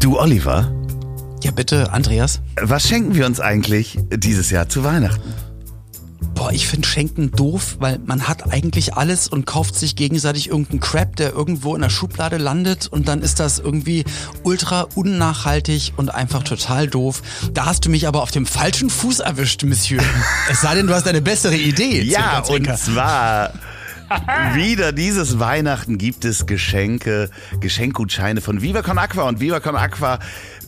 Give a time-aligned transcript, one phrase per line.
[0.00, 0.70] Du, Oliver,
[1.42, 2.40] Ja, bitte, Andreas.
[2.60, 5.32] was schenken wir uns eigentlich dieses Jahr zu Weihnachten?
[6.34, 10.80] Boah, ich finde Schenken doof, weil man hat eigentlich alles und kauft sich gegenseitig irgendeinen
[10.80, 14.04] Crap, der irgendwo in der Schublade landet und dann ist das irgendwie
[14.42, 17.20] ultra unnachhaltig und einfach total doof.
[17.52, 20.02] Da hast du mich aber auf dem falschen Fuß erwischt, Monsieur.
[20.50, 22.02] es sei denn, du hast eine bessere Idee.
[22.02, 23.52] Ja, und zwar
[24.54, 29.28] wieder dieses Weihnachten gibt es Geschenke, Geschenkgutscheine von Viva Con Aqua.
[29.28, 30.18] Und Viva Con Aqua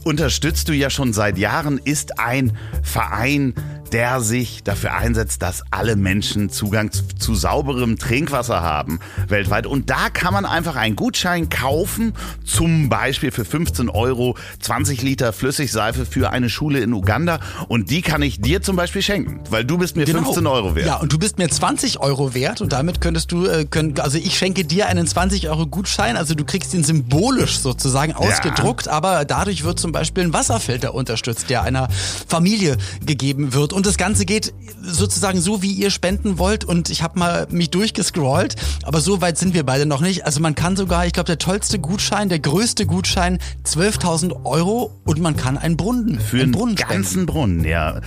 [0.05, 3.55] unterstützt du ja schon seit Jahren, ist ein Verein,
[3.93, 9.67] der sich dafür einsetzt, dass alle Menschen Zugang zu, zu sauberem Trinkwasser haben weltweit.
[9.67, 15.33] Und da kann man einfach einen Gutschein kaufen, zum Beispiel für 15 Euro 20 Liter
[15.33, 17.41] Flüssigseife für eine Schule in Uganda.
[17.69, 20.85] Und die kann ich dir zum Beispiel schenken, weil du bist mir 15 Euro wert.
[20.85, 20.97] Genau.
[20.97, 24.19] Ja, und du bist mir 20 Euro wert und damit könntest du, äh, können, also
[24.19, 29.25] ich schenke dir einen 20 Euro Gutschein, also du kriegst ihn symbolisch sozusagen ausgedruckt, aber
[29.25, 31.89] dadurch wird zum Beispiel ein Wasserfilter unterstützt, der einer
[32.27, 33.73] Familie gegeben wird.
[33.73, 36.65] Und das Ganze geht sozusagen so, wie ihr spenden wollt.
[36.65, 40.25] Und ich habe mal mich durchgescrollt, aber so weit sind wir beide noch nicht.
[40.27, 45.21] Also man kann sogar, ich glaube, der tollste Gutschein, der größte Gutschein, 12.000 Euro und
[45.21, 46.95] man kann einen Brunnen, Für einen einen Brunnen spenden.
[46.95, 48.01] ganzen Brunnen, ja.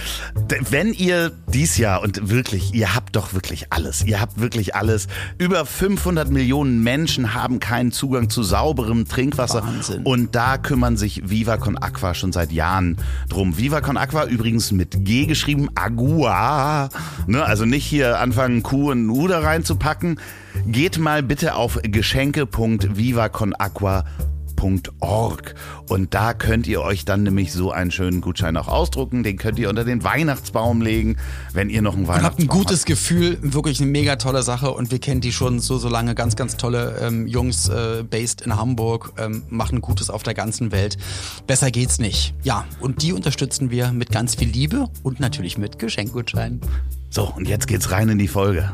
[0.70, 5.08] Wenn ihr dies Jahr und wirklich, ihr habt doch wirklich alles, ihr habt wirklich alles.
[5.38, 9.64] Über 500 Millionen Menschen haben keinen Zugang zu sauberem Trinkwasser.
[9.64, 10.03] Wahnsinn.
[10.03, 12.98] Und da kümmern sich Viva Con Aqua schon seit Jahren
[13.30, 13.58] drum.
[13.58, 16.89] Viva Con Aqua übrigens mit G geschrieben, Agua.
[17.27, 20.19] Ne, also nicht hier anfangen, Q und U da reinzupacken.
[20.67, 21.80] Geht mal bitte auf
[24.66, 25.55] geschenke.vivaconaqua.org
[25.89, 29.23] und da könnt ihr euch dann nämlich so einen schönen Gutschein auch ausdrucken.
[29.23, 31.17] Den könnt ihr unter den Weihnachtsbaum legen,
[31.53, 34.72] wenn ihr noch einen Und habt Weihnachtsbaum ein gutes Gefühl, wirklich eine mega tolle Sache
[34.72, 38.41] und wir kennen die schon so, so lange, ganz, ganz tolle ähm, Jungs, äh, based
[38.41, 40.97] in Hamburg, ähm, machen Gutes auf der ganzen Welt.
[41.47, 42.33] Besser geht's nicht.
[42.44, 46.61] Ja, und die unterstützen wir mit ganz viel Liebe und natürlich mit Geschenkgutscheinen.
[47.09, 48.73] So, und jetzt geht's rein in die Folge.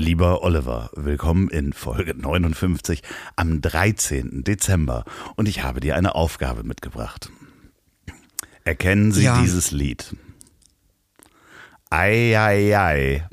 [0.00, 3.00] Lieber Oliver, willkommen in Folge 59
[3.34, 4.44] am 13.
[4.44, 5.04] Dezember
[5.36, 7.30] und ich habe dir eine Aufgabe mitgebracht.
[8.62, 9.40] Erkennen Sie Ja.
[9.40, 10.14] dieses Lied?
[11.88, 13.26] Ei, ei, ei,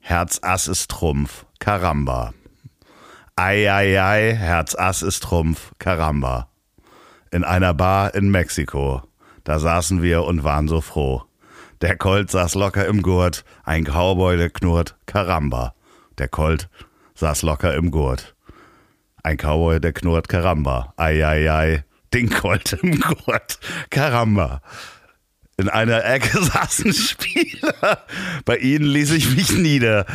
[0.00, 2.34] Herz Ass ist Trumpf, Karamba.
[3.36, 6.48] Ei, ei, ei, Herz Ass ist Trumpf, Karamba.
[7.30, 9.02] In einer Bar in Mexiko,
[9.44, 11.22] da saßen wir und waren so froh.
[11.80, 15.74] Der Colt saß locker im Gurt, ein Cowboy, der knurrt, Karamba.
[16.18, 16.68] Der Colt
[17.14, 18.34] saß locker im Gurt.
[19.22, 20.94] Ein Cowboy, der knurrt, Karamba.
[20.96, 23.58] Ei, ei, ei, den Colt im Gurt,
[23.90, 24.62] Karamba.
[25.56, 28.04] In einer Ecke saßen Spieler,
[28.44, 30.06] bei ihnen ließ ich mich nieder.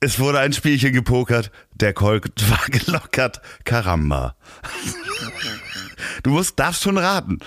[0.00, 4.36] Es wurde ein Spielchen gepokert, der Colt war gelockert, Karamba.
[6.22, 7.38] Du musst, darfst schon raten.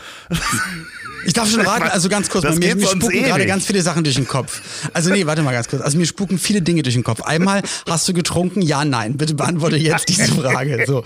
[1.25, 3.25] Ich darf schon raten, also ganz kurz, Das mir, mir ewig.
[3.25, 4.61] gerade ganz viele Sachen durch den Kopf.
[4.93, 5.81] Also nee, warte mal ganz kurz.
[5.81, 7.21] Also mir spuken viele Dinge durch den Kopf.
[7.21, 8.61] Einmal, hast du getrunken?
[8.61, 9.17] Ja, nein.
[9.17, 10.83] Bitte beantworte jetzt diese Frage.
[10.87, 11.03] So.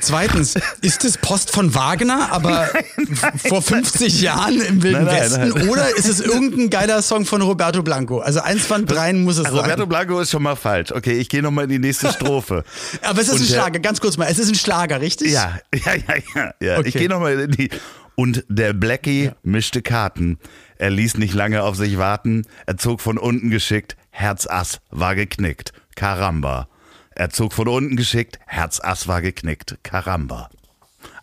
[0.00, 5.22] Zweitens, ist es Post von Wagner, aber f- vor 50 Jahren im Wilden Nein, nein,
[5.22, 5.48] Westen?
[5.58, 5.68] nein.
[5.68, 8.20] Oder ist es irgendein geiler Song von Roberto Blanco?
[8.20, 9.88] Also eins von dreien muss es Roberto sein.
[9.88, 10.92] Blanco ist schon mal falsch.
[10.92, 12.64] Okay, ich gehe nochmal in die nächste Strophe.
[13.02, 13.80] Aber es ist Und ein Schlager.
[13.80, 14.28] Ganz kurz mal.
[14.30, 15.32] Es ist ein Schlager, richtig?
[15.32, 16.54] Ja, ja, ja, ja.
[16.60, 16.78] Ja.
[16.78, 16.88] Okay.
[16.88, 17.70] Ich gehe nochmal in die.
[18.14, 20.38] Und der Blackie mischte Karten.
[20.78, 22.46] Er ließ nicht lange auf sich warten.
[22.64, 23.96] Er zog von unten geschickt.
[24.10, 25.72] Herzass war geknickt.
[25.96, 26.68] Karamba.
[27.10, 28.38] Er zog von unten geschickt.
[28.46, 29.76] Herzass war geknickt.
[29.82, 30.48] Karamba.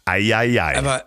[0.05, 0.77] Eieiei.
[0.77, 1.05] Aber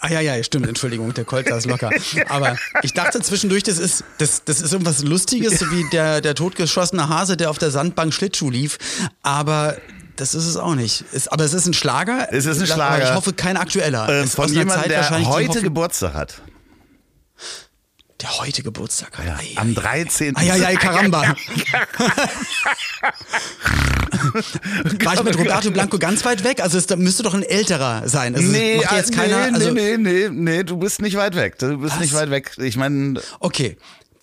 [0.00, 1.90] Ah ja, ja, stimmt, Entschuldigung, der Colt saß locker.
[2.28, 6.36] Aber ich dachte zwischendurch, das ist, das, das ist irgendwas Lustiges, so wie der, der
[6.36, 8.78] totgeschossene Hase, der auf der Sandbank Schlittschuh lief.
[9.22, 9.76] Aber
[10.18, 11.04] das ist es auch nicht.
[11.12, 12.28] Es, aber es ist ein Schlager.
[12.32, 13.04] Es ist ein Aber Schlager.
[13.04, 14.08] Ich hoffe, kein aktueller.
[14.08, 16.42] äh, ist von jemandem, der heute Geburtstag hat.
[18.20, 19.26] Der heute Geburtstag hat.
[19.38, 20.36] Ei, Am ei, 13.
[20.36, 21.22] ei, ei, ei, Karamba.
[25.04, 26.60] War ich mit Roberto Blanco ganz weit weg?
[26.60, 28.34] Also es müsste doch ein älterer sein.
[28.34, 29.48] Also Nee, jetzt äh, keiner.
[29.50, 31.58] nee, also, nee, nee, nee, nee, du bist nicht weit weg.
[31.58, 32.00] Du bist Was?
[32.00, 32.52] nicht weit weg.
[32.58, 33.76] Ich meine, Okay.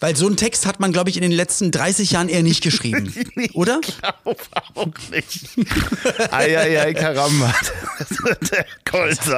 [0.05, 2.61] Weil so einen Text hat man, glaube ich, in den letzten 30 Jahren eher nicht
[2.61, 3.11] geschrieben.
[3.53, 3.81] oder?
[3.83, 4.37] Ich glaube
[4.75, 5.49] auch nicht.
[6.29, 7.51] Eieiei, Karamba.
[8.51, 8.67] Der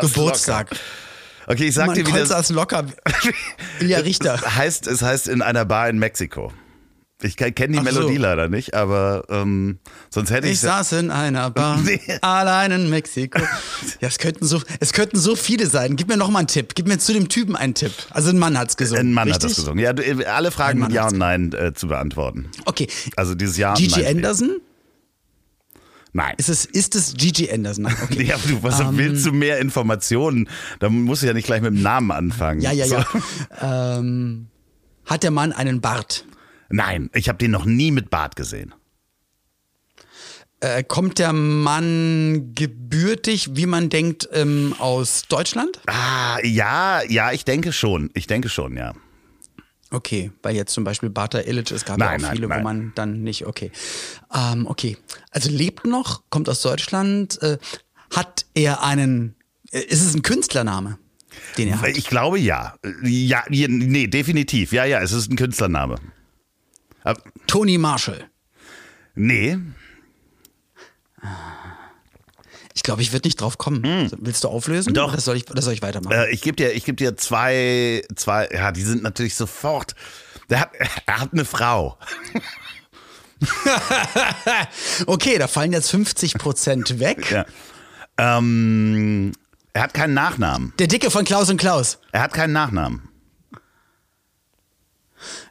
[0.01, 0.71] Geburtstag.
[0.71, 0.81] Locker.
[1.47, 2.85] Okay, ich sag Man dir, wie Colt das saß locker.
[3.79, 4.41] Ilja Richter.
[4.57, 4.87] heißt.
[4.87, 6.51] Es heißt in einer Bar in Mexiko.
[7.23, 7.99] Ich kenne die Ach so.
[8.01, 9.79] Melodie leider nicht, aber ähm,
[10.11, 11.99] sonst hätte ich Ich saß in einer Bar, Nee.
[12.21, 13.39] allein in Mexiko.
[14.01, 15.95] Ja, es könnten so, es könnten so viele sein.
[15.95, 16.75] Gib mir noch mal einen Tipp.
[16.75, 17.91] Gib mir zu dem Typen einen Tipp.
[18.11, 19.07] Also ein Mann hat's gesungen.
[19.07, 19.43] Ein Mann richtig?
[19.45, 19.83] hat das gesungen.
[19.83, 22.49] Ja, äh, alle Fragen mit Ja und Nein äh, zu beantworten.
[22.65, 22.87] Okay.
[23.15, 24.17] Also dieses Ja und Gigi Nein.
[24.17, 24.57] Anderson?
[26.13, 26.35] Nein.
[26.37, 27.85] Ist es, ist es Gigi Anderson?
[27.85, 28.23] Nein, Okay.
[28.25, 30.47] Ja, aber du, was Ähm, willst du mehr Informationen?
[30.79, 32.61] Da musst du ja nicht gleich mit dem Namen anfangen.
[32.61, 32.95] Ja, ja, So.
[32.95, 33.97] ja.
[33.97, 34.47] Ähm,
[35.05, 36.25] hat der Mann einen Bart?
[36.69, 38.73] Nein, ich habe den noch nie mit Bart gesehen.
[40.59, 45.79] Äh, kommt der Mann gebürtig, wie man denkt, ähm, aus Deutschland?
[45.85, 48.09] Ah, ja, ja, ich denke schon.
[48.15, 48.93] Ich denke schon, ja.
[49.91, 52.59] Okay, weil jetzt zum Beispiel Bata Illich, es gab Nein, ja auch nein, viele, nein.
[52.59, 53.71] wo man dann nicht, okay.
[54.33, 54.97] Ähm, okay,
[55.29, 57.57] also lebt noch, kommt aus Deutschland, äh,
[58.13, 59.35] hat er einen,
[59.71, 60.97] äh, ist es ein Künstlername,
[61.57, 61.89] den er hat?
[61.95, 62.75] Ich glaube ja.
[63.03, 64.73] Ja, nee, definitiv.
[64.73, 65.97] Ja, ja, es ist ein Künstlername.
[67.47, 68.29] Tony Marshall.
[69.15, 69.57] nee,
[72.73, 74.09] Ich glaube, ich würde nicht drauf kommen.
[74.19, 74.89] Willst du auflösen?
[74.89, 74.93] Hm.
[74.93, 75.11] Doch.
[75.11, 76.13] Oder soll ich, oder soll ich weitermachen?
[76.15, 79.95] äh, ich gebe dir, ich geb dir zwei, zwei, ja, die sind natürlich sofort.
[80.49, 80.71] Der hat,
[81.05, 81.97] er hat eine Frau.
[85.05, 87.29] Okay, da fallen jetzt 50 Prozent weg.
[87.29, 87.45] Ja.
[88.17, 89.31] Ähm,
[89.73, 90.73] er hat keinen Nachnamen.
[90.79, 91.99] Der Dicke von Klaus und Klaus.
[92.11, 93.06] Er hat keinen Nachnamen.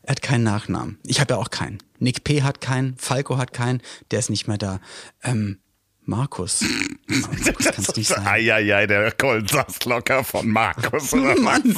[0.07, 0.99] Er hat keinen Nachnamen.
[1.05, 1.79] Ich habe ja auch keinen.
[1.99, 2.43] Nick P.
[2.43, 3.83] hat keinen, Falco hat keinen,
[4.13, 4.81] der ist nicht mehr da.
[5.23, 5.59] Ähm,
[6.05, 6.65] Markus.
[7.09, 8.27] Das kann es nicht sein.
[8.27, 11.13] Eieiei, der Colt saß locker von Markus.
[11.13, 11.77] Oder Mann,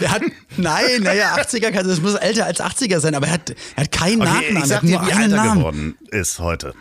[0.00, 0.22] der hat,
[0.56, 3.92] nein, naja, 80er, kann, das muss älter als 80er sein, aber er hat, er hat
[3.92, 6.74] keinen Okay, Nachnamen, ich er sag hat dir, wie alt er geworden ist heute.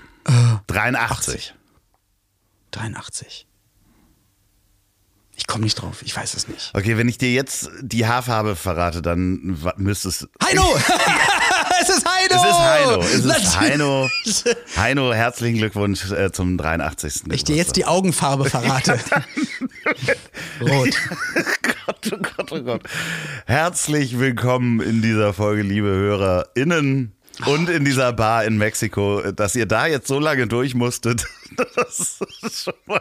[0.68, 1.54] 83.
[2.72, 3.46] 83.
[5.36, 6.72] Ich komme nicht drauf, ich weiß es nicht.
[6.74, 10.28] Okay, wenn ich dir jetzt die Haarfarbe verrate, dann müsste es.
[10.44, 10.64] Heino!
[11.82, 12.36] es ist Heino!
[12.36, 13.00] Es ist Heino.
[13.02, 13.60] Es ist.
[13.60, 14.10] Heino.
[14.78, 17.24] Heino, herzlichen Glückwunsch äh, zum 83.
[17.26, 19.00] Wenn ich dir jetzt die Augenfarbe verrate.
[20.62, 20.90] Rot.
[21.86, 22.84] Gott, oh Gott, oh Gott.
[23.48, 27.14] Herzlich willkommen in dieser Folge, liebe HörerInnen.
[27.46, 31.26] Und in dieser Bar in Mexiko, dass ihr da jetzt so lange durch musstet.
[31.76, 33.00] Das ist schon mal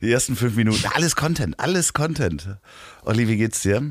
[0.00, 0.82] die ersten fünf Minuten.
[0.94, 2.56] Alles Content, alles Content.
[3.02, 3.82] Olli, wie geht's dir?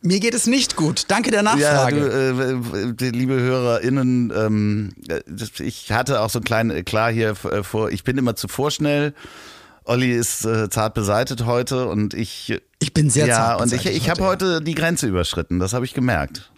[0.00, 1.04] Mir geht es nicht gut.
[1.08, 2.00] Danke der Ja, Nachfrage.
[2.00, 5.20] du, äh, die liebe HörerInnen, ähm, äh,
[5.62, 7.90] ich hatte auch so einen kleinen Eklat hier äh, vor.
[7.90, 9.12] Ich bin immer zu vorschnell.
[9.84, 12.62] Olli ist äh, zart beseitet heute und ich.
[12.78, 15.58] Ich bin sehr ja, zart und ich, ich habe heute die Grenze überschritten.
[15.58, 16.50] Das habe ich gemerkt.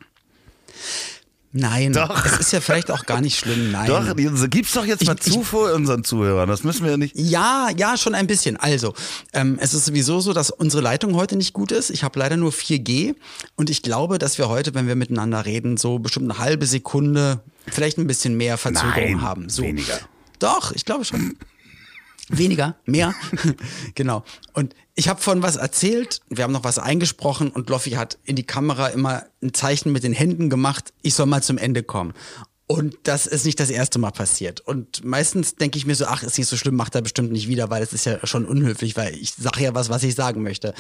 [1.55, 2.25] Nein, Doch.
[2.25, 3.73] es ist ja vielleicht auch gar nicht schlimm.
[3.73, 3.87] Nein.
[3.87, 4.17] Doch,
[4.49, 6.49] gib's doch jetzt mal Ich- zu vor unseren Zuhörern.
[6.49, 7.15] Das müssen wir ja nicht.
[7.15, 8.57] Ja, ja, schon ein bisschen.
[8.57, 8.95] Also,
[9.35, 11.91] ähm, es ist sowieso so, dass unsere Leitung heute nicht gut ist.
[11.91, 13.15] Ich habe leider nur 4G
[13.57, 17.41] und ich glaube, dass wir heute, wenn wir miteinander reden, so bestimmt eine halbe Sekunde,
[17.71, 19.49] vielleicht ein bisschen mehr Verzögerung Nein, haben.
[19.51, 19.63] So.
[19.63, 19.99] weniger.
[20.39, 21.37] Doch, ich glaube schon.
[22.33, 23.15] Weniger, mehr.
[23.95, 24.25] genau.
[24.53, 28.37] Und ich habe von was erzählt, wir haben noch was eingesprochen und Loffi hat in
[28.37, 32.15] die Kamera immer ein Zeichen mit den Händen gemacht, ich soll mal zum Ende kommen.
[32.73, 34.61] Und das ist nicht das erste Mal passiert.
[34.61, 37.47] Und meistens denke ich mir so, ach, ist nicht so schlimm, macht er bestimmt nicht
[37.47, 40.43] wieder, weil es ist ja schon unhöflich, weil ich sage ja was, was ich sagen
[40.43, 40.73] möchte.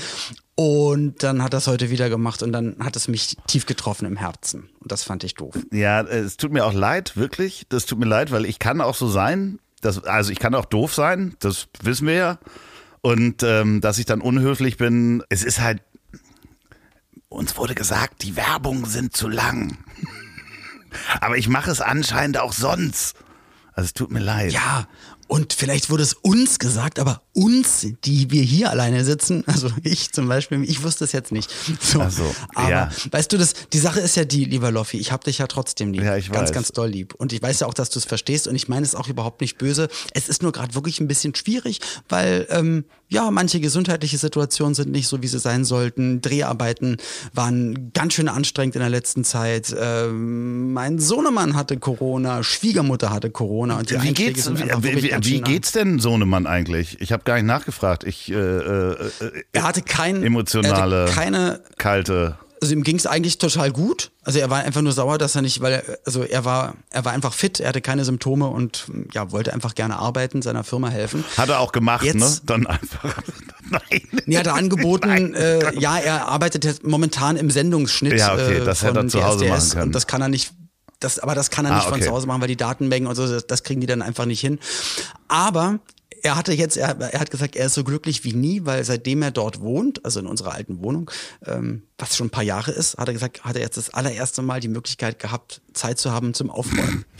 [0.54, 4.06] Und dann hat er es heute wieder gemacht und dann hat es mich tief getroffen
[4.06, 4.70] im Herzen.
[4.80, 5.54] Und das fand ich doof.
[5.70, 7.66] Ja, es tut mir auch leid, wirklich.
[7.68, 9.58] Das tut mir leid, weil ich kann auch so sein.
[9.82, 12.38] Das, also ich kann auch doof sein, das wissen wir ja.
[13.02, 15.82] Und ähm, dass ich dann unhöflich bin, es ist halt.
[17.28, 19.78] Uns wurde gesagt, die Werbungen sind zu lang.
[21.20, 23.16] Aber ich mache es anscheinend auch sonst.
[23.72, 24.52] Also es tut mir leid.
[24.52, 24.86] Ja,
[25.32, 30.12] und vielleicht wurde es uns gesagt, aber uns, die wir hier alleine sitzen, also ich
[30.12, 31.50] zum Beispiel, ich wusste es jetzt nicht.
[31.80, 32.08] So.
[32.08, 32.90] So, aber ja.
[33.10, 35.92] weißt du, das, die Sache ist ja die, lieber Loffi, ich habe dich ja trotzdem
[35.92, 36.02] lieb.
[36.02, 36.52] Ja, ich ganz, weiß.
[36.52, 37.14] ganz doll lieb.
[37.14, 39.40] Und ich weiß ja auch, dass du es verstehst und ich meine es auch überhaupt
[39.40, 39.88] nicht böse.
[40.12, 44.90] Es ist nur gerade wirklich ein bisschen schwierig, weil ähm, ja, manche gesundheitliche Situationen sind
[44.90, 46.22] nicht so, wie sie sein sollten.
[46.22, 46.96] Dreharbeiten
[47.34, 49.74] waren ganz schön anstrengend in der letzten Zeit.
[49.78, 55.02] Ähm, mein Sohnemann hatte Corona, Schwiegermutter hatte Corona und die Wie Einträge geht's, sind wie,
[55.02, 57.00] wie, wie geht's denn Sohnemann eigentlich?
[57.00, 58.04] Ich habe gar nicht nachgefragt.
[58.04, 62.96] Ich äh, äh, äh, Er hatte kein, Emotionale- er hatte keine kalte Also ihm ging
[62.96, 64.10] es eigentlich total gut.
[64.24, 67.04] Also er war einfach nur sauer, dass er nicht, weil er, also er war, er
[67.04, 70.88] war einfach fit, er hatte keine Symptome und ja, wollte einfach gerne arbeiten, seiner Firma
[70.88, 71.24] helfen.
[71.36, 72.30] Hat er auch gemacht, Jetzt- ne?
[72.46, 73.16] Dann einfach.
[73.70, 74.02] Nein.
[74.26, 75.34] Nee, hat er angeboten, Nein.
[75.34, 78.18] äh, ja, er arbeitet jetzt momentan im Sendungsschnitt.
[78.18, 79.84] Ja, okay, äh, das hätte er zu Hause DSDS machen können.
[79.86, 80.52] Und das kann er nicht,
[81.04, 81.94] das, aber das kann er Ah, nicht okay.
[81.98, 84.24] von zu Hause machen, weil die Datenmengen und so, das, das kriegen die dann einfach
[84.26, 84.58] nicht hin.
[85.28, 85.78] Aber
[86.22, 89.22] er hatte jetzt, er, er hat gesagt, er ist so glücklich wie nie, weil seitdem
[89.22, 91.10] er dort wohnt, also in unserer alten Wohnung,
[91.46, 94.42] ähm, was schon ein paar Jahre ist, hat er gesagt, hat er jetzt das allererste
[94.42, 97.04] Mal die Möglichkeit gehabt, Zeit zu haben zum Aufräumen.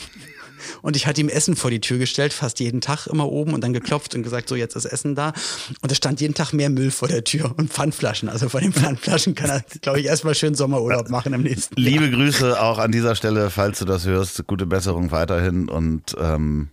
[0.83, 3.62] Und ich hatte ihm Essen vor die Tür gestellt, fast jeden Tag immer oben und
[3.62, 5.33] dann geklopft und gesagt, so jetzt ist Essen da.
[5.81, 8.28] Und es stand jeden Tag mehr Müll vor der Tür und Pfandflaschen.
[8.28, 11.90] Also von den Pfandflaschen kann er, glaube ich, erstmal schön Sommerurlaub machen im nächsten Jahr.
[11.90, 14.47] Liebe Grüße auch an dieser Stelle, falls du das hörst.
[14.47, 16.69] Gute Besserung weiterhin und ähm,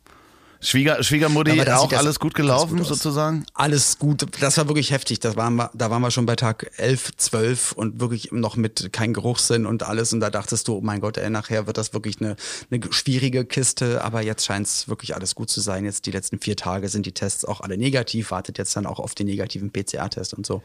[0.62, 2.88] Schwieger, Schwiegermutti auch das alles gut gelaufen gut aus.
[2.89, 3.46] sozusagen.
[3.54, 4.25] Alles gut.
[4.42, 5.20] Das war wirklich heftig.
[5.20, 8.92] Das waren wir, da waren wir schon bei Tag 11, 12 und wirklich noch mit
[8.92, 10.12] kein Geruchssinn und alles.
[10.12, 12.36] Und da dachtest du, oh mein Gott, ey, nachher wird das wirklich eine,
[12.72, 14.04] eine schwierige Kiste.
[14.04, 15.86] Aber jetzt scheint es wirklich alles gut zu sein.
[15.86, 18.32] Jetzt die letzten vier Tage sind die Tests auch alle negativ.
[18.32, 20.62] Wartet jetzt dann auch auf den negativen PCR-Test und so.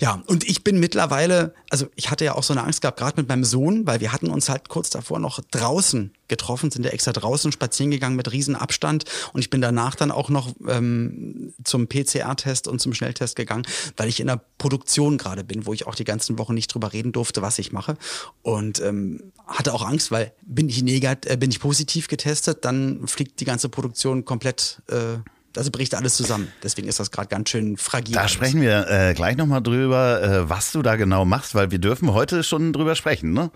[0.00, 3.18] Ja, und ich bin mittlerweile, also ich hatte ja auch so eine Angst gehabt, gerade
[3.18, 6.92] mit meinem Sohn, weil wir hatten uns halt kurz davor noch draußen getroffen, sind ja
[6.92, 11.52] extra draußen spazieren gegangen mit riesen Abstand und ich bin danach dann auch noch ähm,
[11.64, 15.86] zum PCR-Test und zum Schnelltest gegangen, weil ich in der Produktion gerade bin, wo ich
[15.86, 17.96] auch die ganzen Wochen nicht drüber reden durfte, was ich mache
[18.42, 23.06] und ähm, hatte auch Angst, weil bin ich negat äh, bin ich positiv getestet, dann
[23.06, 25.18] fliegt die ganze Produktion komplett äh,
[25.56, 26.48] also bricht alles zusammen.
[26.62, 28.14] Deswegen ist das gerade ganz schön fragil.
[28.14, 28.32] Da alles.
[28.32, 32.12] sprechen wir äh, gleich nochmal drüber, äh, was du da genau machst, weil wir dürfen
[32.12, 33.50] heute schon drüber sprechen, ne?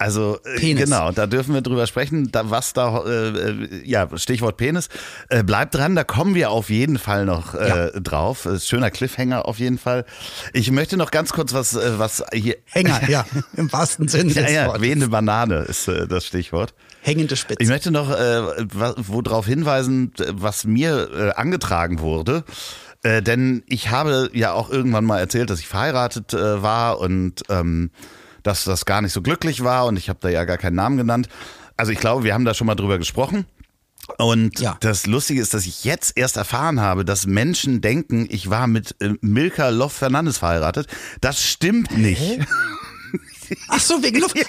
[0.00, 0.84] Also äh, Penis.
[0.84, 4.88] genau, da dürfen wir drüber sprechen, da, was da, äh, äh, ja, Stichwort Penis.
[5.28, 7.90] Äh, bleibt dran, da kommen wir auf jeden Fall noch äh, Ja.
[8.00, 8.46] drauf.
[8.46, 10.06] Ist schöner Cliffhanger auf jeden Fall.
[10.54, 12.56] Ich möchte noch ganz kurz was, äh, was hier.
[12.64, 13.26] Hänger, ja,
[13.56, 14.82] im wahrsten Sinne Ja, des ja, Wortes.
[14.82, 16.72] wehende Banane ist äh, das Stichwort.
[17.02, 17.62] Hängende Spitze.
[17.62, 18.42] Ich möchte noch äh,
[18.74, 22.44] wa- wo darauf hinweisen, äh, was mir äh, angetragen wurde.
[23.02, 27.42] Äh, denn ich habe ja auch irgendwann mal erzählt, dass ich verheiratet äh, war und
[27.48, 27.90] ähm,
[28.42, 30.96] dass das gar nicht so glücklich war und ich habe da ja gar keinen Namen
[30.96, 31.28] genannt.
[31.76, 33.46] Also ich glaube, wir haben da schon mal drüber gesprochen.
[34.18, 34.76] Und Ja.
[34.80, 38.96] das Lustige ist, dass ich jetzt erst erfahren habe, dass Menschen denken, ich war mit
[39.00, 40.86] äh, Milka Love Fernandes verheiratet.
[41.20, 42.38] Das stimmt nicht.
[43.68, 44.36] Ach so, wegen Luft.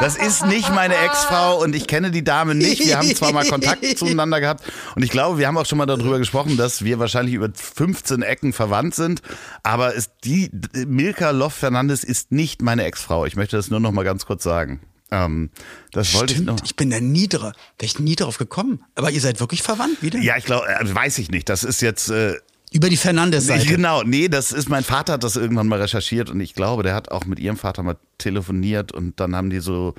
[0.00, 2.84] Das ist nicht meine Ex-Frau und ich kenne die Dame nicht.
[2.84, 5.86] Wir haben zwar mal Kontakt zueinander gehabt und ich glaube, wir haben auch schon mal
[5.86, 9.22] darüber gesprochen, dass wir wahrscheinlich über 15 Ecken verwandt sind.
[9.62, 10.50] Aber ist die
[10.86, 13.26] Milka Love Fernandes ist nicht meine Ex-Frau.
[13.26, 14.80] Ich möchte das nur noch mal ganz kurz sagen.
[15.10, 15.50] Ähm,
[15.92, 16.54] das wollte ich noch.
[16.54, 18.84] Stimmt, ich bin da nie drauf, wäre ich nie drauf gekommen.
[18.94, 20.22] Aber ihr seid wirklich verwandt, wie denn?
[20.22, 21.48] Ja, ich glaube, äh, weiß ich nicht.
[21.48, 22.34] Das ist jetzt äh,
[22.72, 23.66] Über die Fernandes-Seite.
[23.66, 26.94] Genau, nee, das ist mein Vater hat das irgendwann mal recherchiert und ich glaube, der
[26.94, 29.94] hat auch mit ihrem Vater mal telefoniert und dann haben die so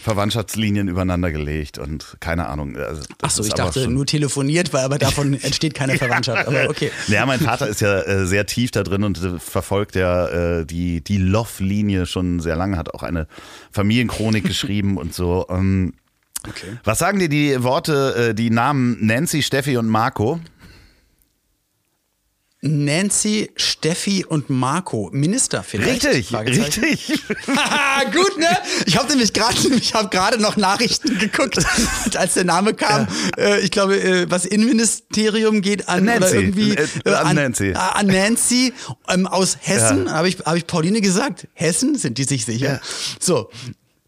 [0.00, 2.76] Verwandtschaftslinien übereinander gelegt und keine Ahnung.
[2.76, 6.48] Also, das Ach so, ist ich dachte nur telefoniert, weil aber davon entsteht keine Verwandtschaft.
[6.48, 6.90] Aber okay.
[7.08, 10.66] Ja, mein Vater ist ja äh, sehr tief da drin und äh, verfolgt ja äh,
[10.66, 13.26] die, die Love-Linie schon sehr lange, hat auch eine
[13.72, 15.46] Familienchronik geschrieben und so.
[15.48, 15.92] Ähm,
[16.48, 16.78] Okay.
[16.84, 20.40] Was sagen dir die Worte, äh, die Namen Nancy, Steffi und Marco?
[22.62, 26.04] Nancy, Steffi und Marco, Minister vielleicht?
[26.04, 27.22] Richtig, richtig.
[27.56, 28.46] Haha, Gut, ne?
[28.84, 31.56] Ich habe nämlich gerade, ich habe gerade noch Nachrichten geguckt,
[32.16, 33.08] als der Name kam.
[33.38, 37.68] Äh, ich glaube, äh, was Innenministerium geht an Nancy, oder irgendwie äh, an Nancy.
[37.70, 38.74] äh, an Nancy
[39.08, 40.12] ähm, aus Hessen.
[40.12, 41.48] Habe ich habe ich Pauline gesagt?
[41.54, 42.74] Hessen sind die sich sicher?
[42.74, 42.80] Ja.
[43.18, 43.48] So,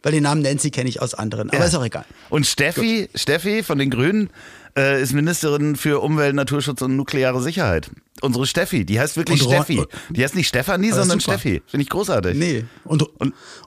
[0.02, 1.64] weil den Namen Nancy kenne ich aus anderen, aber Ja.
[1.64, 2.04] ist auch egal.
[2.28, 4.28] Und Steffi, Steffi von den Grünen
[4.76, 7.90] äh, ist Ministerin für Umwelt, Naturschutz und nukleare Sicherheit.
[8.20, 9.84] Unsere Steffi, die heißt wirklich Und Ron- Steffi.
[10.10, 11.38] Die heißt nicht Stefanie, sondern super.
[11.38, 11.60] Steffi.
[11.66, 12.36] Finde ich großartig.
[12.36, 12.64] Nee.
[12.84, 13.02] Und,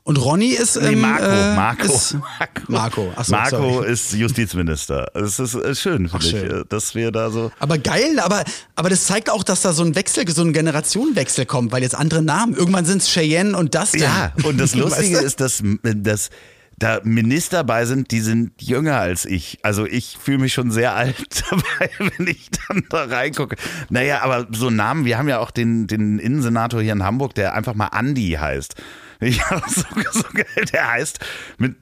[0.04, 0.80] und, Ronny ist.
[0.82, 2.62] Nee, ähm, Marco, äh, Marco, Ist, Marco.
[2.70, 3.14] Marco.
[3.18, 3.92] Ach so, Marco sorry.
[3.92, 5.08] ist Justizminister.
[5.14, 6.62] Es ist äh, schön, finde ich, schön.
[6.62, 7.52] äh, dass wir da so.
[7.60, 8.44] Aber geil, aber,
[8.76, 11.96] aber das zeigt auch, dass da so ein Wechsel, so ein Generationenwechsel kommt, weil jetzt
[11.96, 12.56] andere Namen.
[12.56, 14.04] Irgendwann sind es Cheyenne und Dustin.
[14.04, 15.26] Ja, und das Lustige Weißt du?
[15.26, 16.30] ist, dass, dass
[16.78, 19.60] da Minister bei sind, die sind jünger als ich.
[19.64, 23.56] Also ich fühle mich schon sehr alt dabei, wenn ich dann da reingucke.
[23.90, 27.54] Naja, aber so Namen, wir haben ja auch den, den Innensenator hier in Hamburg, der
[27.54, 28.76] einfach mal Andi heißt.
[29.22, 31.20] Ich habe so, so geil, der heißt
[31.58, 31.76] mit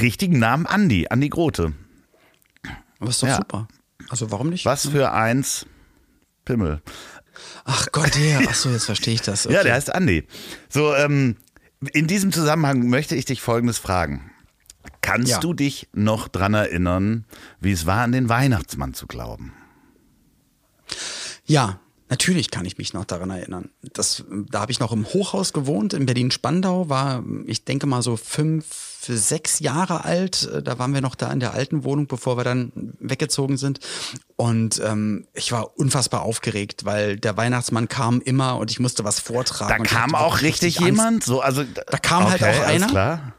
[0.00, 1.72] richtigen Namen Andi, Andi Grote.
[2.98, 3.36] Aber ist doch Ja.
[3.36, 3.68] super.
[4.08, 4.64] Also warum nicht?
[4.64, 5.66] Was für eins
[6.44, 6.80] Pimmel.
[7.64, 8.42] Ach Gott, der.
[8.48, 9.44] Ach so, jetzt verstehe ich das.
[9.44, 9.62] Ja, Okay.
[9.64, 10.26] der heißt Andi.
[10.68, 11.36] So, ähm,
[11.92, 14.29] in diesem Zusammenhang möchte ich dich Folgendes fragen.
[15.02, 15.38] Kannst Ja.
[15.40, 17.24] du dich noch dran erinnern,
[17.60, 19.52] wie es war, an den Weihnachtsmann zu glauben?
[21.46, 23.70] Ja, Natürlich kann ich mich noch daran erinnern.
[23.92, 28.16] Das, da habe ich noch im Hochhaus gewohnt, in Berlin-Spandau, war, ich denke mal so
[28.16, 28.66] fünf,
[29.00, 30.50] sechs Jahre alt.
[30.64, 33.78] Da waren wir noch da in der alten Wohnung, bevor wir dann weggezogen sind.
[34.34, 39.20] Und ähm, ich war unfassbar aufgeregt, weil der Weihnachtsmann kam immer und ich musste was
[39.20, 39.84] vortragen.
[39.84, 40.86] Da kam auch richtig Angst.
[40.90, 41.22] jemand?
[41.22, 42.86] So, also, Da kam halt okay, auch alles einer.
[42.88, 43.34] Klar.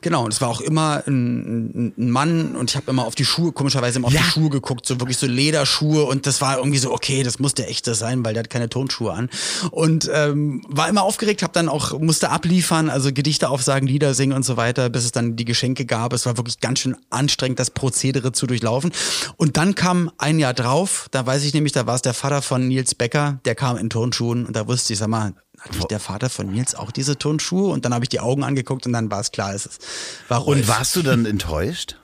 [0.00, 3.24] Genau, und es war auch immer ein, ein Mann und ich habe immer auf die
[3.24, 4.22] Schuhe, komischerweise immer auf Ja.
[4.22, 7.54] die Schuhe geguckt, so wirklich so Lederschuhe und das war irgendwie so, okay, das muss
[7.54, 9.28] der echte sein, weil der hat keine Tonschuhe an.
[9.70, 14.32] Und ähm, war immer aufgeregt, habe dann auch, musste abliefern, also Gedichte aufsagen, Lieder singen
[14.34, 16.12] und so weiter, bis es dann die Geschenke gab.
[16.12, 18.92] Es war wirklich ganz schön anstrengend, das Prozedere zu durchlaufen.
[19.36, 22.42] Und dann kam ein Jahr drauf, da weiß ich nämlich, da war es der Vater
[22.42, 25.34] von Nils Becker, der kam in Tonschuhen und da wusste ich, sag mal,
[25.64, 27.70] hat nicht der Vater von Nils auch diese Tonschuhe?
[27.72, 29.84] Und dann habe ich die Augen angeguckt und dann war es klar, es ist
[30.28, 30.60] war Rolf.
[30.60, 31.96] Und warst du dann enttäuscht?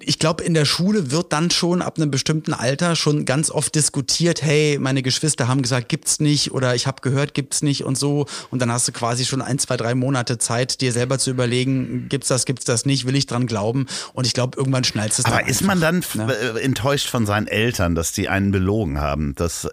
[0.00, 3.74] Ich, glaube, in der Schule wird dann schon ab einem bestimmten Alter schon ganz oft
[3.74, 7.98] diskutiert, hey, meine Geschwister haben gesagt, gibt's nicht oder ich habe gehört, gibt's nicht und
[7.98, 8.26] so.
[8.50, 12.06] Und dann hast du quasi schon ein, zwei, drei Monate Zeit, dir selber zu überlegen,
[12.08, 13.86] gibt's das, gibt's das nicht, will ich dran glauben.
[14.12, 16.32] Und ich glaube, irgendwann schnallst es Aber dann ist man dann einfach, ne?
[16.34, 19.34] äh, enttäuscht von seinen Eltern, dass die einen belogen haben?
[19.34, 19.68] Das,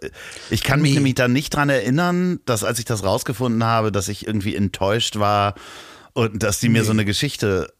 [0.50, 0.96] ich kann mich Nee.
[0.98, 5.18] nämlich dann nicht dran erinnern, dass als ich das rausgefunden habe, dass ich irgendwie enttäuscht
[5.18, 5.56] war
[6.14, 7.72] und dass die mir so eine Geschichte,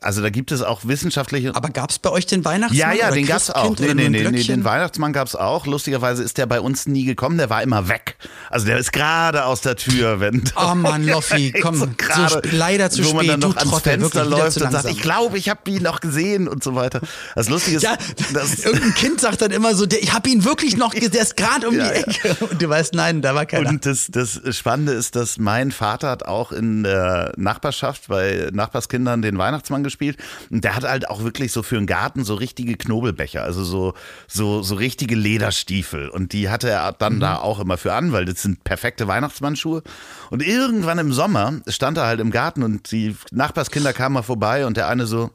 [0.00, 1.54] also da gibt es auch wissenschaftliche.
[1.54, 2.78] Aber gab's bei euch den Weihnachtsmann?
[2.78, 3.76] ja, ja, den gab's auch.
[3.76, 5.66] Christkind Nee, nee, nee, nee, den Weihnachtsmann gab's auch.
[5.66, 8.16] Lustigerweise ist der bei uns nie gekommen, der war immer weg.
[8.50, 10.42] Also der ist gerade aus der Tür, wenn.
[10.56, 13.56] Oh Mann, Loffi, komm, so gerade, sp- leider zu wo man spät, dann du noch
[13.56, 16.74] ans Trottel, Fenster läuft und sagt, ich glaube, ich habe ihn noch gesehen und so
[16.74, 17.00] weiter.
[17.34, 17.96] Das Lustige ist, Ja,
[18.32, 21.22] dass, irgendein Kind sagt dann immer so, der, ich habe ihn wirklich noch, gesehen, der
[21.22, 22.06] ist gerade um Ja, die ja.
[22.06, 22.36] Ecke.
[22.50, 23.68] Und du weißt, nein, da war keiner.
[23.68, 27.65] Und das, das Spannende ist, dass mein Vater hat auch in der Nachbarschaft
[28.08, 30.16] bei Nachbarskindern den Weihnachtsmann gespielt.
[30.50, 33.94] Und der hat halt auch wirklich so für den Garten so richtige Knobelbecher, also so,
[34.26, 36.08] so, so richtige Lederstiefel.
[36.08, 39.82] Und die hatte er dann da auch immer für an, weil das sind perfekte Weihnachtsmannschuhe.
[40.30, 44.66] Und irgendwann im Sommer stand er halt im Garten und die Nachbarskinder kamen mal vorbei
[44.66, 45.30] und der eine so,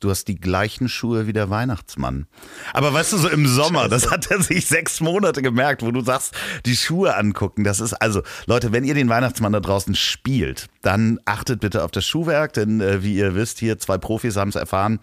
[0.00, 2.26] Du hast die gleichen Schuhe wie der Weihnachtsmann.
[2.74, 6.02] Aber weißt du, so im Sommer, das hat er sich sechs Monate gemerkt, wo du
[6.02, 6.34] sagst,
[6.66, 7.64] die Schuhe angucken.
[7.64, 11.90] Das ist also, Leute, wenn ihr den Weihnachtsmann da draußen spielt, dann achtet bitte auf
[11.90, 15.00] das Schuhwerk, denn äh, wie ihr wisst, hier zwei Profis haben es erfahren.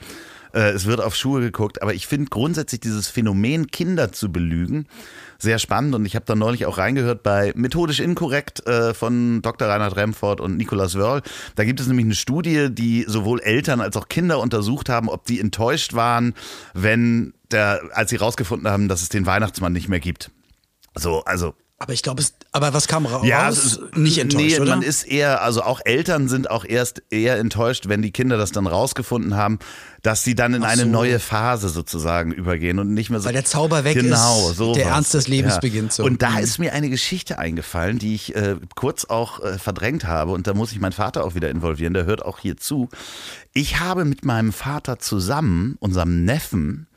[0.54, 4.88] Äh, es wird auf Schuhe geguckt, aber ich finde grundsätzlich dieses Phänomen, Kinder zu belügen,
[5.44, 5.94] sehr spannend.
[5.94, 9.68] Und ich habe da neulich auch reingehört bei Methodisch Inkorrekt äh, von Dr.
[9.68, 11.22] Reinhard Remford und Nicolas Wörl.
[11.56, 15.26] Da gibt es nämlich eine Studie, die sowohl Eltern als auch Kinder untersucht haben, ob
[15.26, 16.34] die enttäuscht waren,
[16.74, 20.32] wenn der, als sie rausgefunden haben, dass es den Weihnachtsmann nicht mehr gibt.
[20.96, 21.54] So, also
[21.84, 23.28] Aber ich glaube, es, aber was kam raus?
[23.28, 24.70] ja, es ist nicht enttäuscht, nee, oder?
[24.70, 28.54] man ist eher, also auch Eltern sind auch erst eher enttäuscht, wenn die Kinder das
[28.54, 29.60] dann rausgefunden haben,
[30.02, 30.88] dass sie dann in Ach eine so.
[30.88, 33.26] neue Phase sozusagen übergehen und nicht mehr so.
[33.26, 36.06] Weil der Zauber weg genau, ist, so der Ernst des Lebens beginnt so.
[36.06, 36.38] Und da Mhm.
[36.38, 40.54] ist mir eine Geschichte eingefallen, die ich äh, kurz auch äh, verdrängt habe und da
[40.54, 42.88] muss ich meinen Vater auch wieder involvieren, der hört auch hier zu.
[43.52, 46.88] Ich habe mit meinem Vater zusammen, unserem Neffen,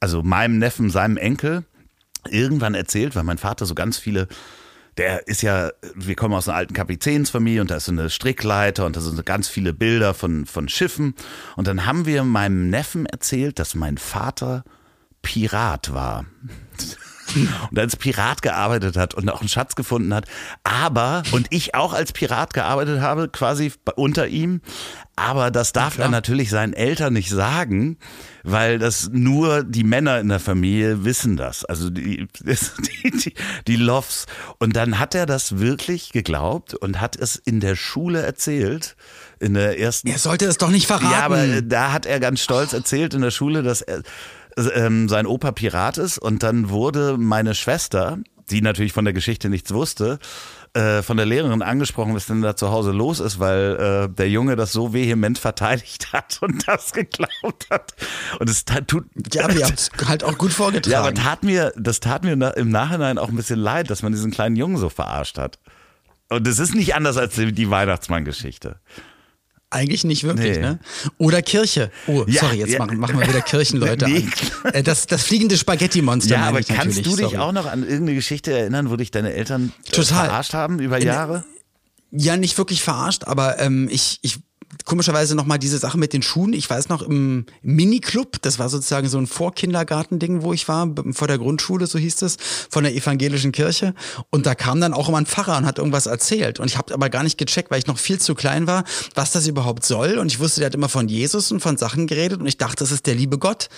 [0.00, 1.64] also meinem Neffen, seinem Enkel,
[2.28, 4.28] irgendwann erzählt, weil mein Vater so ganz viele
[4.96, 8.84] der ist ja, wir kommen aus einer alten Kapitänsfamilie und da ist so eine Strickleiter
[8.84, 11.14] und da sind so ganz viele Bilder von, von Schiffen.
[11.56, 14.64] Und dann haben wir meinem Neffen erzählt, dass mein Vater
[15.22, 16.26] Pirat war.
[17.70, 20.26] Und als Pirat gearbeitet hat und auch einen Schatz gefunden hat.
[20.64, 24.62] Aber, und ich auch als Pirat gearbeitet habe, quasi unter ihm.
[25.14, 27.98] Aber das darf er natürlich seinen Eltern nicht sagen,
[28.42, 31.64] weil das nur die Männer in der Familie wissen das.
[31.64, 33.34] Also die, die, die,
[33.66, 34.26] die Loves.
[34.58, 38.96] Und dann hat er das wirklich geglaubt und hat es in der Schule erzählt.
[39.38, 40.08] In der ersten.
[40.08, 41.12] er sollte es doch nicht verraten.
[41.12, 44.02] Ja, aber äh, da hat er ganz stolz erzählt in der Schule, dass er,
[44.74, 46.18] ähm, sein Opa Pirat ist.
[46.18, 48.18] Und dann wurde meine Schwester,
[48.50, 50.18] die natürlich von der Geschichte nichts wusste,
[50.74, 54.30] äh, von der Lehrerin angesprochen, was denn da zu Hause los ist, weil äh, der
[54.30, 57.94] Junge das so vehement verteidigt hat und das geglaubt hat.
[58.38, 59.06] Und es tut.
[59.32, 60.92] ja, ihr habt es halt auch gut vorgetragen.
[60.92, 64.12] Ja, aber tat mir, das tat mir im Nachhinein auch ein bisschen leid, dass man
[64.12, 65.58] diesen kleinen Jungen so verarscht hat.
[66.28, 68.78] Und es ist nicht anders als die Weihnachtsmann-Geschichte.
[69.72, 70.62] Eigentlich nicht wirklich, Nee.
[70.62, 70.78] ne?
[71.18, 71.92] Oder Kirche.
[72.08, 72.78] Oh, Ja, sorry, jetzt ja.
[72.80, 74.26] machen, machen wir wieder Kirchenleute Nee.
[74.64, 74.72] an.
[74.72, 76.34] Äh, Das, das fliegende Spaghetti-Monster.
[76.34, 77.36] Ja, aber kannst du dich sorry.
[77.36, 80.26] auch noch an irgendeine Geschichte erinnern, wo dich deine Eltern äh, Total.
[80.26, 81.44] verarscht haben über Jahre?
[82.10, 84.38] Ja, nicht wirklich verarscht, aber ähm, ich, ich
[84.84, 86.52] komischerweise nochmal diese Sache mit den Schuhen.
[86.52, 91.28] Ich weiß noch im Miniclub, das war sozusagen so ein Vorkindergartending, wo ich war, vor
[91.28, 92.36] der Grundschule, so hieß es,
[92.70, 93.94] von der evangelischen Kirche.
[94.30, 96.60] Und da kam dann auch immer ein Pfarrer und hat irgendwas erzählt.
[96.60, 99.32] Und ich habe aber gar nicht gecheckt, weil ich noch viel zu klein war, was
[99.32, 100.18] das überhaupt soll.
[100.18, 102.76] Und ich wusste, der hat immer von Jesus und von Sachen geredet und ich dachte,
[102.76, 103.68] das ist der liebe Gott.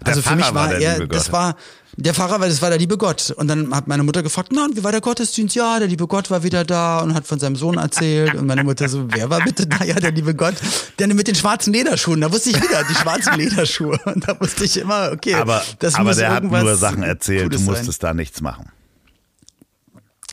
[0.00, 1.56] Der also für mich Pfarrer war war er, das war
[1.96, 3.30] der Pfarrer, weil das war der liebe Gott.
[3.36, 5.54] Und dann hat meine Mutter gefragt, na, und wie war der Gottesdienst?
[5.54, 8.34] Ja, der liebe Gott war wieder da und hat von seinem Sohn erzählt.
[8.34, 9.84] Und meine Mutter so, wer war bitte da?
[9.84, 10.54] Ja, der liebe Gott.
[10.98, 12.20] Der mit den schwarzen Lederschuhen.
[12.20, 13.98] Da wusste ich wieder, die schwarzen Lederschuhe.
[14.04, 17.50] Und da wusste ich immer, okay, Aber, das aber muss der hat nur Sachen erzählt,
[17.50, 17.74] Cooles du sein.
[17.74, 18.70] musstest da nichts machen.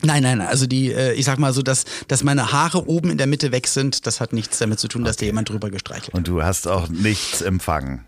[0.02, 0.46] Nein, nein, nein.
[0.46, 3.52] Also die, äh, ich sag mal so, dass, dass meine Haare oben in der Mitte
[3.52, 6.14] weg sind, das hat nichts damit zu tun, dass da jemand drüber gestreichelt hat.
[6.14, 8.04] Und du hast auch nichts empfangen.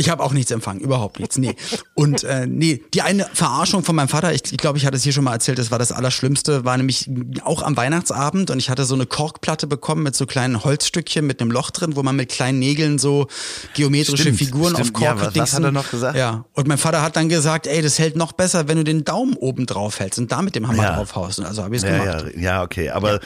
[0.00, 1.36] Ich habe auch nichts empfangen, überhaupt nichts.
[1.36, 1.54] Nee.
[1.94, 5.02] Und äh, nee, die eine Verarschung von meinem Vater, ich, ich glaube, ich hatte es
[5.02, 7.10] hier schon mal erzählt, das war das Allerschlimmste, war nämlich
[7.44, 11.40] auch am Weihnachtsabend und ich hatte so eine Korkplatte bekommen mit so kleinen Holzstückchen mit
[11.40, 13.26] einem Loch drin, wo man mit kleinen Nägeln so
[13.74, 14.80] geometrische Stimmt, Figuren stimmt.
[14.88, 15.02] auf Kork
[15.34, 16.16] Ja, was- hat er noch gesagt?
[16.16, 16.44] Ja.
[16.54, 19.34] Und mein Vater hat dann gesagt, ey, das hält noch besser, wenn du den Daumen
[19.34, 20.96] oben drauf hältst und da mit dem Hammer Ja.
[20.96, 21.38] drauf haust.
[21.40, 22.24] Und also habe ich es Ja, gemacht.
[22.36, 22.88] ja, ja, okay.
[22.90, 23.20] Aber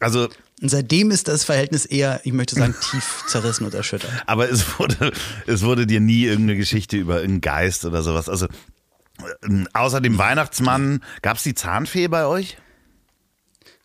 [0.00, 0.28] also
[0.62, 4.10] Und seitdem ist das Verhältnis eher, ich möchte sagen, tief zerrissen und erschüttert.
[4.26, 5.12] Aber es wurde,
[5.46, 8.28] es wurde dir nie irgendeine Geschichte über irgendeinen Geist oder sowas.
[8.28, 8.46] Also
[9.42, 12.56] ähm, außer dem Weihnachtsmann, gab es die Zahnfee bei euch?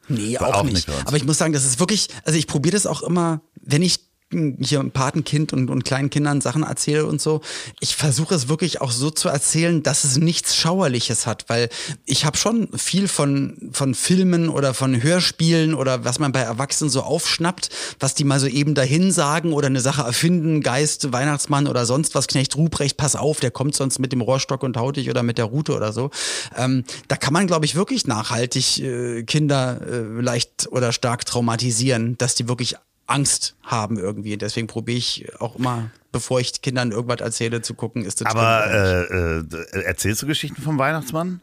[0.08, 0.88] Nee, auch, auch nicht.
[0.88, 1.08] nicht.
[1.08, 4.11] Aber ich muss sagen, das ist wirklich, also ich probiere das auch immer, wenn ich
[4.32, 7.41] hier Patenkind und, und kleinen Kindern Sachen erzähle und so.
[7.80, 11.70] Ich versuche es wirklich auch so zu erzählen, dass es nichts Schauerliches hat, weil
[12.06, 16.89] ich habe schon viel von, von Filmen oder von Hörspielen oder was man bei Erwachsenen
[16.89, 21.67] so aufschnappt, was die mal so eben dahin sagen oder eine Sache erfinden, Geist, Weihnachtsmann
[21.67, 24.96] oder sonst was, Knecht Ruprecht, pass auf, der kommt sonst mit dem Rohrstock und haut
[24.96, 26.10] dich oder mit der Rute oder so.
[26.56, 32.17] Ähm, da kann man, glaube ich, wirklich nachhaltig äh, Kinder äh, leicht oder stark traumatisieren,
[32.17, 32.76] dass die wirklich
[33.12, 34.38] Angst haben irgendwie.
[34.38, 38.65] Deswegen probiere ich auch immer, bevor ich Kindern irgendwas erzähle, zu gucken, ist das Aber
[38.67, 41.41] äh, äh, erzählst du Geschichten vom Weihnachtsmann?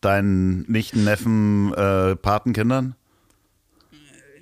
[0.00, 2.94] Deinen Nichten, Neffen, äh, Patenkindern?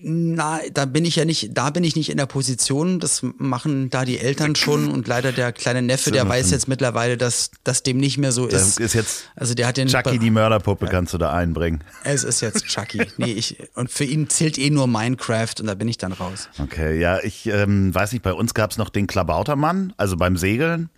[0.08, 3.00] Na, da bin ich ja nicht, da bin ich nicht in der Position.
[3.00, 7.16] Das machen da die Eltern schon und leider der kleine Neffe, der weiß jetzt mittlerweile,
[7.16, 8.78] dass das dem nicht mehr so ist.
[8.78, 11.82] ist jetzt Also der hat den Chucky, die Mörderpuppe, kannst du da einbringen.
[12.04, 13.02] Es ist jetzt Chucky.
[13.16, 16.50] Nee, ich, und für ihn zählt eh nur Minecraft und da bin ich dann raus.
[16.62, 20.36] Okay, ja, ich ähm, weiß nicht, bei uns gab es noch den Klabautermann, also beim
[20.36, 20.88] Segeln.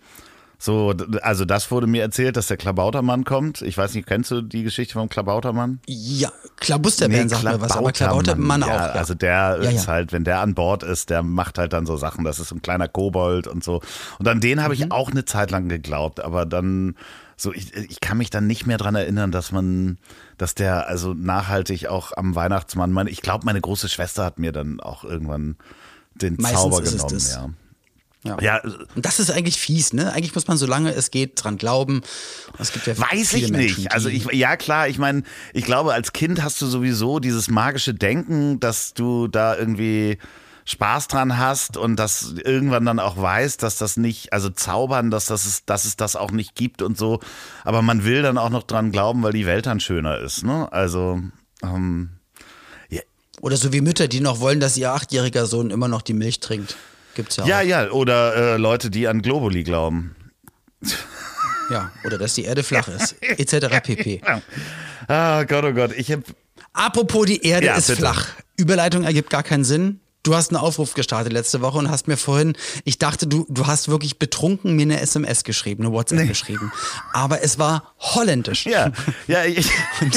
[0.61, 3.61] So, also das wurde mir erzählt, dass der Klabautermann kommt.
[3.61, 5.79] Ich weiß nicht, kennst du die Geschichte vom Klabautermann?
[5.87, 8.67] Ja, Klabusterbären sagt mir was, aber Klabautermann auch.
[8.67, 8.91] Ja, Ja.
[8.91, 9.87] Also der Ja, ist ja.
[9.87, 12.25] halt, wenn der an Bord ist, der macht halt dann so Sachen.
[12.25, 13.81] Das ist so ein kleiner Kobold und so.
[14.19, 14.81] Und an den habe Mhm.
[14.83, 16.95] ich auch eine Zeit lang geglaubt, aber dann
[17.37, 19.97] so, ich, ich kann mich dann nicht mehr dran erinnern, dass man,
[20.37, 24.51] dass der also nachhaltig auch am Weihnachtsmann, meine, ich glaube, meine große Schwester hat mir
[24.51, 25.55] dann auch irgendwann
[26.15, 27.33] den Meistens Zauber ist es genommen, das.
[27.35, 27.49] ja.
[28.29, 28.37] Ja.
[28.41, 28.61] Ja,
[28.95, 30.13] Und das ist eigentlich fies, ne?
[30.13, 32.01] Eigentlich muss man, solange es geht, dran glauben.
[32.57, 33.91] Es gibt ja Weiß ich Menschen, nicht.
[33.91, 37.93] Also ich, ja klar, ich meine, ich glaube, als Kind hast du sowieso dieses magische
[37.93, 40.17] Denken, dass du da irgendwie
[40.65, 45.25] Spaß dran hast und dass irgendwann dann auch weißt, dass das nicht, also zaubern, dass
[45.25, 47.19] das ist, dass es das auch nicht gibt und so.
[47.63, 50.43] Aber man will dann auch noch dran glauben, weil die Welt dann schöner ist.
[50.43, 50.71] Ne?
[50.71, 51.21] Also
[51.63, 52.09] ähm,
[53.41, 56.39] Oder so wie Mütter, die noch wollen, dass ihr achtjähriger Sohn immer noch die Milch
[56.39, 56.75] trinkt.
[57.15, 57.47] Gibt's ja auch.
[57.47, 57.89] ja, ja.
[57.91, 60.15] Oder äh, Leute, die an Globuli glauben.
[61.69, 61.91] ja.
[62.05, 63.15] Oder dass die Erde flach ist.
[63.21, 63.67] Etc.
[63.83, 64.21] pp.
[65.07, 66.23] Ah Gott, oh Gott, ich habe
[66.73, 67.99] Apropos die Erde Ja, ist bitte.
[68.01, 68.27] flach.
[68.57, 69.99] Überleitung ergibt gar keinen Sinn.
[70.23, 73.67] Du hast einen Aufruf gestartet letzte Woche und hast mir vorhin, ich dachte, du, du
[73.67, 76.73] hast wirklich betrunken mir eine SMS geschrieben, eine WhatsApp geschrieben.
[77.13, 78.65] Aber es war holländisch.
[78.65, 78.91] ja,
[79.27, 79.69] ja, ich,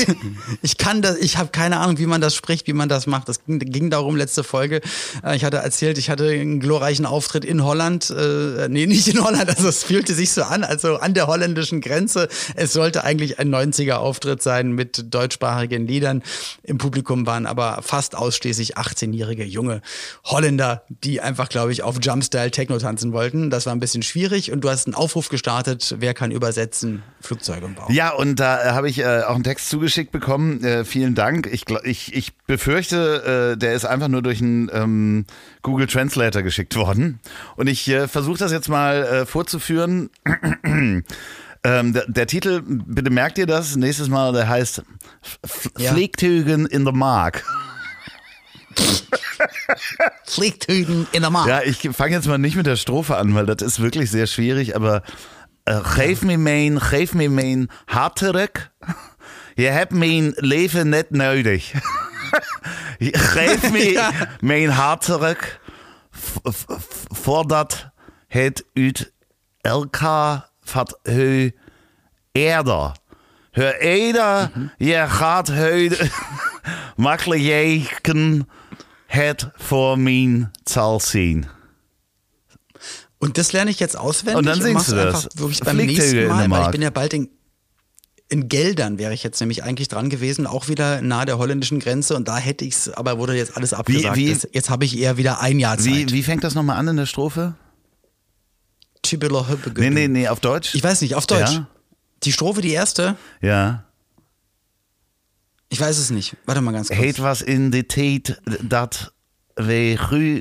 [0.62, 3.28] ich kann das, ich habe keine Ahnung, wie man das spricht, wie man das macht.
[3.28, 4.80] Das ging, ging darum, letzte Folge.
[5.24, 8.10] Äh, Ich hatte erzählt, ich hatte einen glorreichen Auftritt in Holland.
[8.10, 11.80] Äh, nee, nicht in Holland, also es fühlte sich so an, also an der holländischen
[11.80, 12.28] Grenze.
[12.56, 16.24] Es sollte eigentlich ein 90er-Auftritt sein mit deutschsprachigen Liedern.
[16.64, 19.80] Im Publikum waren aber fast ausschließlich 18-jährige junge
[20.24, 23.50] Holländer, die einfach, glaube ich, auf Jumpstyle Techno tanzen wollten.
[23.50, 27.66] Das war ein bisschen schwierig und du hast einen Aufruf gestartet, wer kann übersetzen, Flugzeuge
[27.66, 27.86] im Bau.
[27.90, 30.62] Ja, und da äh, habe ich äh, auch einen Text zugeschickt bekommen.
[30.64, 31.48] Äh, vielen Dank.
[31.52, 35.26] Ich, ich, ich befürchte, äh, der ist einfach nur durch einen ähm,
[35.62, 37.20] Google Translator geschickt worden.
[37.56, 40.10] Und ich äh, versuche das jetzt mal äh, vorzuführen.
[40.64, 41.04] ähm,
[41.64, 44.82] der, der Titel, bitte merkt ihr das, nächstes Mal, der heißt
[45.42, 45.92] F Ja.
[45.92, 47.44] Fliegtügen in the Mark.
[50.24, 51.48] Fliegtüten in der Mark.
[51.48, 54.26] Ja, ich fange jetzt mal nicht mit der Strophe an, weil das ist wirklich sehr
[54.26, 55.02] schwierig, aber
[55.64, 58.50] äh, geef me mijn, geef me mijn hart terug.
[59.54, 61.72] Je hebt mijn leven net nodig.
[62.98, 65.60] Geef me mijn hart terug.
[67.12, 67.90] Voordat
[68.28, 69.12] het uit
[69.60, 71.52] elkaar vat hu
[72.32, 72.92] eerder.
[73.50, 75.90] Hu eerder je gaat hu
[76.96, 78.48] makkelijk jeken
[79.12, 81.46] het voor mijn zal zien.
[83.18, 85.28] Und das lerne ich jetzt auswendig Und dann singst mach's du das.
[85.34, 87.28] wirklich beim Fliegtüte nächsten Mal, weil ich bin ja bald in,
[88.28, 92.16] in Geldern wäre ich jetzt nämlich eigentlich dran gewesen, auch wieder nahe der holländischen Grenze
[92.16, 94.16] und da hätte ich's, aber wurde jetzt alles abgesagt.
[94.16, 95.86] wie- Das, jetzt habe ich eher wieder ein Jahr Zeit.
[95.86, 97.54] Wie, wie fängt das nochmal an in der Strophe?
[99.76, 100.74] Nee, nee, nee, auf Deutsch?
[100.74, 101.52] Ich weiß nicht, auf Deutsch.
[101.52, 101.66] Ja?
[102.24, 103.84] Die Strophe, die erste, Ja.
[105.72, 106.36] Ich weiß es nicht.
[106.44, 107.00] Warte mal ganz kurz.
[107.00, 109.14] Het was in de tijd dat
[109.54, 109.94] we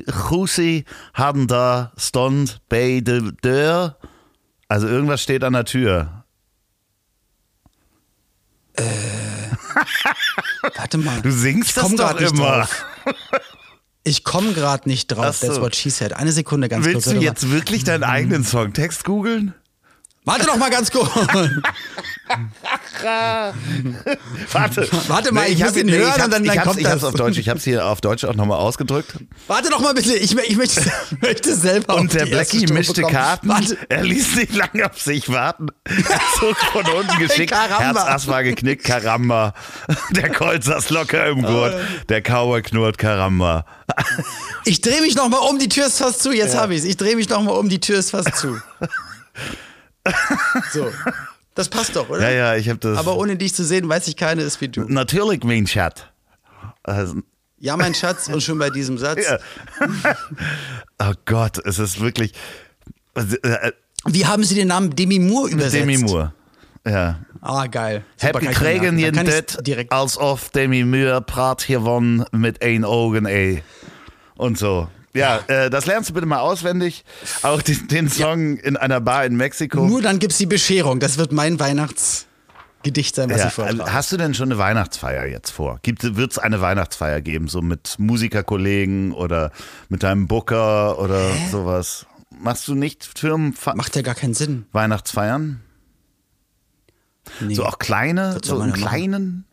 [0.06, 3.96] Gusi hadden da stond bij de deur.
[4.66, 6.24] Also irgendwas steht an der Tür.
[10.76, 11.22] Warte mal.
[11.22, 12.58] Du singst ich komm das doch immer.
[12.58, 12.84] Drauf.
[14.04, 15.36] Ich komme gerade nicht drauf.
[15.36, 15.46] So.
[15.46, 16.12] That's what she said.
[16.12, 17.04] Eine Sekunde ganz Willst kurz.
[17.04, 17.30] du warte mal.
[17.32, 19.54] jetzt wirklich deinen eigenen Songtext googeln?
[20.24, 21.08] Warte doch mal ganz kurz.
[24.52, 26.86] Warte, Warte mal, ich hab muss ihn hören ich und dann- ich dann kommt ich
[26.86, 27.04] hab's das.
[27.10, 27.38] auf Deutsch.
[27.38, 29.14] Ich hab's hier auf Deutsch auch nochmal ausgedrückt.
[29.48, 30.14] Warte doch mal bitte.
[30.14, 30.80] Ich, ich möchte,
[31.20, 31.94] möchte selber.
[31.94, 33.02] auf Und der Blackie mischte.
[33.02, 33.48] Karten.
[33.48, 33.76] Warte.
[33.88, 35.66] Er ließ nicht lange auf sich warten.
[35.84, 37.52] Er zog von unten geschickt.
[37.52, 38.04] Karamba.
[38.04, 39.54] Herzass war geknickt, Karamba.
[40.10, 41.74] Der Colt saß locker im Gurt.
[42.08, 43.64] Der Cowboy knurrt, Karamba.
[44.64, 45.58] Ich drehe mich noch mal um.
[45.58, 46.32] Die Tür ist fast zu.
[46.32, 46.84] Jetzt hab ich's.
[46.84, 47.68] Ich drehe mich noch mal um.
[47.68, 48.56] Die Tür ist fast zu.
[50.72, 50.90] So.
[51.54, 52.20] Das passt doch, oder?
[52.22, 52.96] Ja, ja, ich hab das.
[52.98, 54.82] Aber ohne dich zu sehen, weiß ich keine ist wie du.
[54.88, 56.10] Natürlich, mein Chat.
[56.82, 57.16] Also,
[57.58, 58.28] Ja, mein Schatz.
[58.28, 59.20] Und schon bei diesem Satz.
[59.28, 59.38] ja.
[60.98, 62.32] oh Gott, es ist wirklich.
[63.14, 63.72] Also, äh,
[64.06, 65.74] Wie haben Sie den Namen Demi Moore übersetzt?
[65.74, 66.32] Demi Moore.
[66.86, 67.20] Ja.
[67.42, 68.04] Ah, geil.
[68.16, 69.16] Super, Heb kann ich gekregen mir je merken.
[69.16, 69.92] Dann kann ich's dit, direkt.
[69.92, 73.62] als of Demi Moore praat gewoon mit ein Augen, ey.
[74.36, 74.88] Und so.
[75.14, 77.04] Ja, äh, das lernst du bitte mal auswendig.
[77.42, 79.86] Auch den, den Song in einer Bar in Mexiko.
[79.86, 81.00] Nur dann gibt's die Bescherung.
[81.00, 83.92] Das wird mein Weihnachtsgedicht sein, was ja, ich vortrage.
[83.92, 85.80] hast du denn schon eine Weihnachtsfeier jetzt vor?
[85.84, 89.52] Wird es eine Weihnachtsfeier geben, so mit Musikerkollegen oder
[89.90, 92.06] mit deinem Booker oder sowas?
[92.30, 94.64] Machst du nicht Firmen Macht ja gar keinen Sinn.
[94.72, 95.60] Weihnachtsfeiern?
[97.40, 97.54] Nee.
[97.54, 98.90] So auch kleine, so einen denn machen?
[98.90, 99.44] kleinen,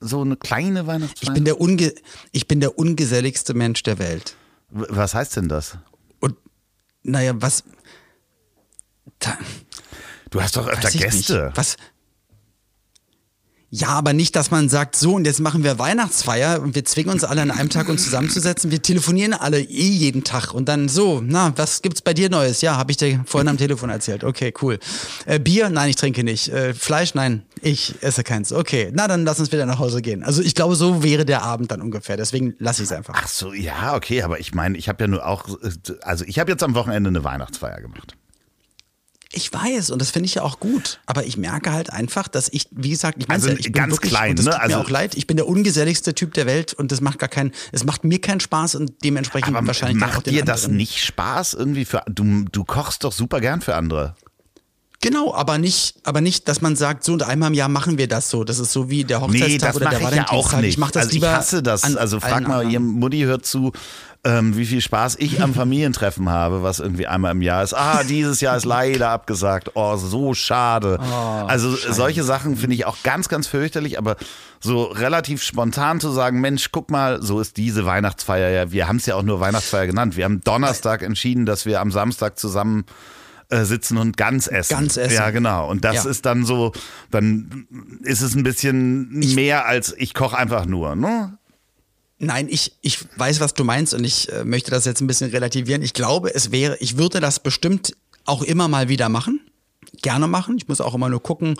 [0.00, 1.34] so eine kleine Ich Weihnachtsfeier?
[1.34, 1.92] bin, der unge
[2.32, 4.34] ich bin der ungeselligste Mensch der Welt.
[4.76, 5.78] Was heißt denn das?
[6.18, 6.36] Und
[7.04, 7.62] naja, was.
[9.20, 9.38] Da,
[10.30, 11.44] Du hast doch öfter Gäste.
[11.46, 11.56] Nicht.
[11.56, 11.76] Was.
[13.76, 17.10] Ja, aber nicht, dass man sagt, so und jetzt machen wir Weihnachtsfeier und wir zwingen
[17.10, 18.70] uns alle an einem Tag uns zusammenzusetzen.
[18.70, 22.60] Wir telefonieren alle eh jeden Tag und dann so, na, was gibt's bei dir Neues?
[22.60, 24.22] Ja, habe ich dir vorhin am Telefon erzählt.
[24.22, 24.78] Okay, cool.
[25.26, 25.70] Äh, Bier?
[25.70, 26.50] Nein, ich trinke nicht.
[26.50, 27.14] Äh, Fleisch?
[27.14, 28.52] Nein, ich esse keins.
[28.52, 30.22] Okay, na dann lass uns wieder nach Hause gehen.
[30.22, 32.16] Also ich glaube, so wäre der Abend dann ungefähr.
[32.16, 33.14] Deswegen lasse ich es einfach.
[33.16, 35.70] Ach so, ja, okay, aber ich meine, ich habe ja nur auch, äh,
[36.02, 38.14] also ich habe jetzt am Wochenende eine Weihnachtsfeier gemacht.
[39.36, 42.48] Ich weiß und das finde ich ja auch gut, aber ich merke halt einfach, dass
[42.52, 44.52] ich, wie gesagt, ich meine, Also ja, ich bin ganz wirklich, klein, das ne?
[44.52, 47.18] tut Also- mir auch leid, ich bin der ungeselligste Typ der Welt und das macht
[47.18, 50.34] gar keinen, es macht mir keinen Spaß und dementsprechend Aber wahrscheinlich dann auch macht den
[50.34, 50.76] dir das anderen.
[50.78, 54.14] nicht Spaß irgendwie für, du, du kochst doch super gern für andere.
[55.00, 58.08] Genau, aber nicht, aber nicht, dass man sagt, so und einmal im Jahr machen wir
[58.08, 58.42] das so.
[58.42, 60.12] Das ist so wie der Hochzeitstag Nee, das oder der ich ja auch
[60.52, 60.60] Valentinstag.
[60.62, 60.68] nicht.
[60.70, 61.96] Ich mache das also lieber ich hasse das.
[61.96, 62.70] Also frag mal, anderen.
[62.70, 63.72] ihr Mutti hört zu,
[64.24, 67.74] ähm, wie viel Spaß ich am Familientreffen habe, was irgendwie einmal im Jahr ist.
[67.74, 69.72] Ah, dieses Jahr ist leider abgesagt.
[69.74, 70.98] Oh, so schade.
[71.00, 74.16] Oh, also solche Sachen finde ich auch ganz, ganz fürchterlich, aber
[74.60, 78.72] so relativ spontan zu sagen, Mensch, guck mal, so ist diese Weihnachtsfeier ja.
[78.72, 80.16] Wir haben es ja auch nur Weihnachtsfeier genannt.
[80.16, 82.86] Wir haben Donnerstag entschieden, dass wir am Samstag zusammen
[83.50, 84.72] äh, sitzen und ganz essen.
[84.74, 85.16] Ganz essen.
[85.16, 85.68] Ja, genau.
[85.68, 86.10] Und das Ja.
[86.10, 86.72] ist dann so,
[87.10, 87.66] dann
[88.02, 91.36] ist es ein bisschen mehr als ich koche einfach nur, ne?
[92.18, 95.30] Nein, ich, ich weiß, was du meinst und ich äh, möchte das jetzt ein bisschen
[95.30, 95.82] relativieren.
[95.82, 99.40] Ich glaube, es wäre, ich würde das bestimmt auch immer mal wieder machen.
[100.04, 100.58] Gerne machen.
[100.58, 101.54] Ich muss auch immer nur gucken,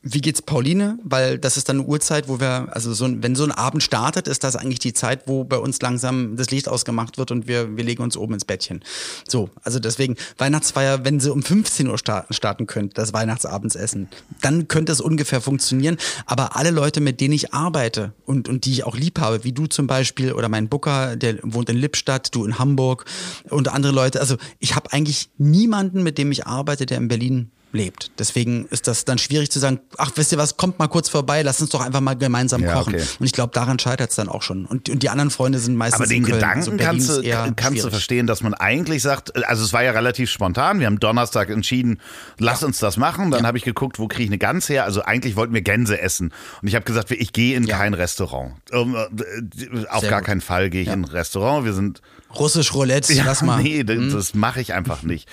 [0.00, 3.44] wie geht's Pauline, weil das ist dann eine Uhrzeit, wo wir, also so wenn so
[3.44, 7.18] ein Abend startet, ist das eigentlich die Zeit, wo bei uns langsam das Licht ausgemacht
[7.18, 8.82] wird und wir, wir legen uns oben ins Bettchen.
[9.28, 14.08] So, also deswegen Weihnachtsfeier, wenn sie um 15 Uhr starten, starten könnte, das Weihnachtsabendessen,
[14.40, 15.98] dann könnte es ungefähr funktionieren.
[16.24, 19.52] Aber alle Leute, mit denen ich arbeite und, und die ich auch lieb habe, wie
[19.52, 23.04] du zum Beispiel oder mein Booker, der wohnt in Lippstadt, du in Hamburg
[23.50, 27.50] und andere Leute, also ich habe eigentlich niemanden, mit dem ich arbeite, der in Berlin
[27.72, 28.10] lebt.
[28.18, 31.42] Deswegen ist das dann schwierig zu sagen, ach, wisst ihr was, kommt mal kurz vorbei,
[31.42, 32.94] lass uns doch einfach mal gemeinsam Ja, kochen.
[32.94, 33.04] okay.
[33.18, 34.66] Und ich glaube, daran scheitert es dann auch schon.
[34.66, 36.34] Und, und die anderen Freunde sind meistens Aber den Köln.
[36.34, 39.82] Gedanken Also Berlin kannst, du, kannst du verstehen, dass man eigentlich sagt, also es war
[39.82, 42.00] ja relativ spontan, wir haben Donnerstag entschieden,
[42.38, 43.30] lass uns das machen.
[43.30, 44.84] Dann habe ich geguckt, wo kriege ich eine Gans her.
[44.84, 46.32] Also eigentlich wollten wir Gänse essen.
[46.60, 47.78] Und ich habe gesagt, ich gehe in Ja.
[47.78, 48.52] kein Restaurant.
[48.70, 50.26] Um, äh, auf Sehr gar gut.
[50.26, 51.64] keinen Fall gehe ich in ein Restaurant.
[51.64, 52.02] Wir sind
[52.34, 53.62] Russisch Roulette, ja, lass mal.
[53.62, 55.28] Nee, das, das mache ich einfach nicht.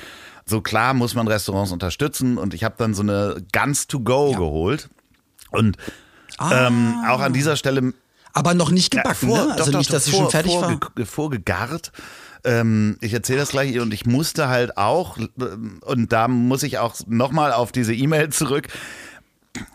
[0.49, 4.31] So klar muss man Restaurants unterstützen und ich habe dann so eine Guns to go
[4.31, 4.89] geholt.
[5.51, 5.77] Und
[6.37, 6.67] Ah.
[6.67, 7.93] ähm, auch an dieser Stelle
[8.33, 9.43] Aber noch nicht ja, gebacken, vor- ne?
[9.49, 10.69] doch, Also doch, nicht, doch, dass sie schon fertig war.
[10.71, 11.91] vorge- Vorgegart.
[12.45, 16.77] Ähm, ich erzähle das gleich und ich musste halt auch, ähm, und da muss ich
[16.77, 18.67] auch nochmal auf diese E-Mail zurück.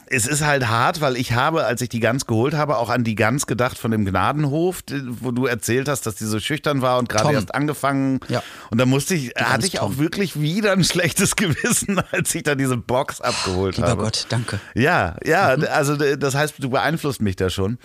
[0.07, 3.03] Es ist halt hart, weil ich habe, als ich die Gans geholt habe, auch an
[3.03, 4.83] die Gans gedacht von dem Gnadenhof,
[5.21, 8.21] wo du erzählt hast, dass die so schüchtern war und gerade erst angefangen.
[8.29, 8.43] Ja.
[8.71, 9.99] Und da musste ich, hatte ich auch Tom.
[9.99, 14.03] wirklich wieder ein schlechtes Gewissen, als ich da diese Box abgeholt Lieber habe.
[14.05, 14.61] Gott, danke.
[14.75, 15.65] Ja, ja, Mhm.
[15.73, 17.79] also das heißt, du beeinflusst mich da schon.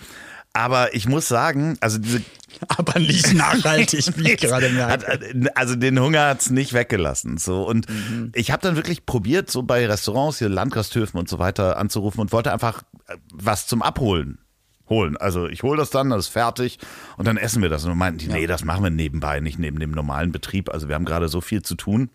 [0.52, 2.22] Aber ich muss sagen, also diese
[2.68, 5.56] Aber nicht nachhaltig, wie ich gerade hat, merke.
[5.56, 7.38] also den Hunger hat's nicht weggelassen.
[7.38, 8.32] So und Mhm.
[8.34, 12.32] ich habe dann wirklich probiert, so bei Restaurants hier Landgasthöfen und so weiter anzurufen und
[12.32, 14.38] wollte einfach äh, was zum Abholen
[14.88, 15.16] holen.
[15.16, 16.78] Also ich hole das dann, das ist fertig
[17.16, 17.84] und dann essen wir das.
[17.84, 20.68] Und dann meinten die, nee, das machen wir nebenbei, nicht neben dem normalen Betrieb.
[20.68, 22.10] Also wir haben gerade so viel zu tun.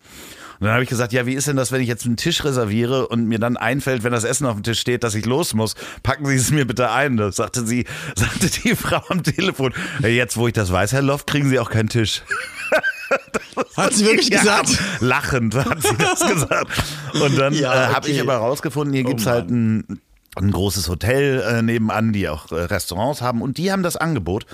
[0.58, 2.44] Und dann habe ich gesagt, ja, wie ist denn das, wenn ich jetzt einen Tisch
[2.44, 5.52] reserviere und mir dann einfällt, wenn das Essen auf dem Tisch steht, dass ich los
[5.54, 7.16] muss, packen Sie es mir bitte ein.
[7.16, 7.84] Das sagte sie,
[8.16, 9.72] sagte die Frau am Telefon.
[10.00, 12.22] Ja, jetzt, wo ich das weiß, Herr Loft, kriegen Sie auch keinen Tisch.
[13.76, 14.78] Hat sie wirklich Ja, gesagt?
[15.00, 16.82] Lachend hat sie das gesagt.
[17.22, 18.22] Und dann Ja, äh, habe ich okay.
[18.28, 20.00] aber rausgefunden, hier Oh gibt's halt ein,
[20.34, 23.42] ein großes Hotel äh, nebenan, die auch äh, Restaurants haben.
[23.42, 24.46] Und die haben das Angebot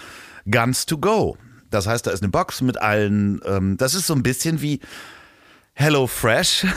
[0.50, 1.36] Guns to go.
[1.70, 4.80] Das heißt, da ist eine Box mit allen, ähm, das ist so ein bisschen wie
[5.74, 6.66] Hello Fresh.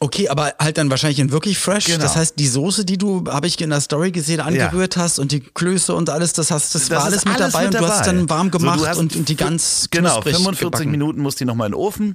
[0.00, 1.86] Okay, aber halt dann wahrscheinlich in wirklich fresh.
[1.86, 1.98] Genau.
[1.98, 5.32] Das heißt, die Soße, die du, habe ich in der Story gesehen, angerührt hast und
[5.32, 8.06] die Klöße und alles, das hast, das, war ist alles mit dabei und du hast
[8.06, 10.90] dann warm So, gemacht hast und, und die ganz Genau, knusprig 45 gebacken.
[10.92, 12.14] Minuten muss die nochmal in den Ofen.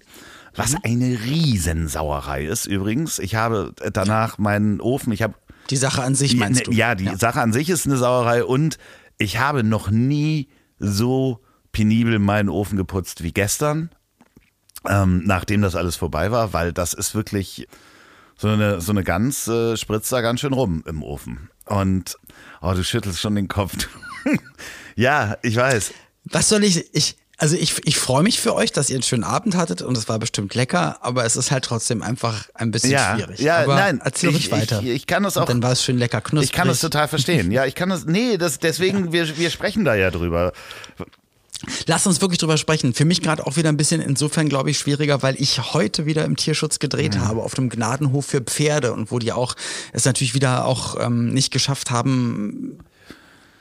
[0.55, 0.77] Was Mhm.
[0.83, 3.19] eine Riesensauerei ist übrigens.
[3.19, 5.33] Ich habe danach meinen Ofen, ich habe
[5.69, 6.71] Die Sache an sich meinst ja, du?
[6.71, 8.77] ne, Ja, die Sache an sich ist eine Sauerei und
[9.17, 10.47] ich habe noch nie
[10.79, 11.41] so
[11.73, 13.89] penibel meinen Ofen geputzt wie gestern,
[14.87, 17.67] ähm, nachdem das alles vorbei war, weil das ist wirklich
[18.37, 21.49] so eine, so eine Gans äh, spritzt da ganz schön rum im Ofen.
[21.65, 22.17] Und
[22.61, 23.73] oh, du schüttelst schon den Kopf.
[24.95, 25.93] ja, ich weiß.
[26.25, 29.23] Was soll ich, ich, also ich, ich freue mich für euch, dass ihr einen schönen
[29.23, 32.91] Abend hattet und es war bestimmt lecker, aber es ist halt trotzdem einfach ein bisschen
[32.91, 33.39] Ja, schwierig.
[33.39, 34.81] ja, aber nein, erzähl ich- ruhig weiter.
[34.81, 36.45] ich- ich kann das Und auch- dann war es schön lecker knusprig.
[36.49, 37.51] Ich kann das total verstehen.
[37.51, 38.05] Ja, ich kann das.
[38.05, 40.53] Nee, das, deswegen, wir, wir sprechen da ja drüber.
[41.88, 42.93] Lass uns wirklich drüber sprechen.
[42.93, 46.26] Für mich gerade auch wieder ein bisschen insofern, glaube ich, schwieriger, weil ich heute wieder
[46.26, 49.56] im Tierschutz gedreht habe, auf dem Gnadenhof für Pferde und wo die auch
[49.91, 52.78] es natürlich wieder auch ähm, nicht geschafft haben,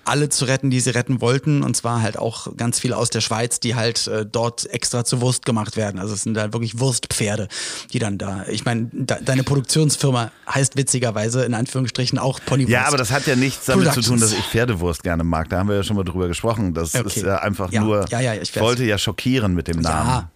[0.05, 1.63] alle zu retten, die sie retten wollten.
[1.63, 5.21] Und zwar halt auch ganz viele aus der Schweiz, die halt äh, dort extra zu
[5.21, 5.99] Wurst gemacht werden.
[6.01, 7.49] Also es sind halt wirklich Wurstpferde,
[7.93, 8.45] die dann da.
[8.49, 12.73] Ich meine, de deine Produktionsfirma heißt witzigerweise in Anführungsstrichen auch Ponywurst.
[12.73, 15.49] Ja, aber das hat ja nichts damit zu tun, dass ich Pferdewurst gerne mag.
[15.49, 16.75] Da haben wir ja schon mal drüber gesprochen.
[16.75, 17.07] Das Okay.
[17.07, 18.05] ist ja einfach Ja, nur.
[18.11, 20.09] ja, ja, ich wollte ja schockieren mit dem Namen.
[20.09, 20.31] Ja.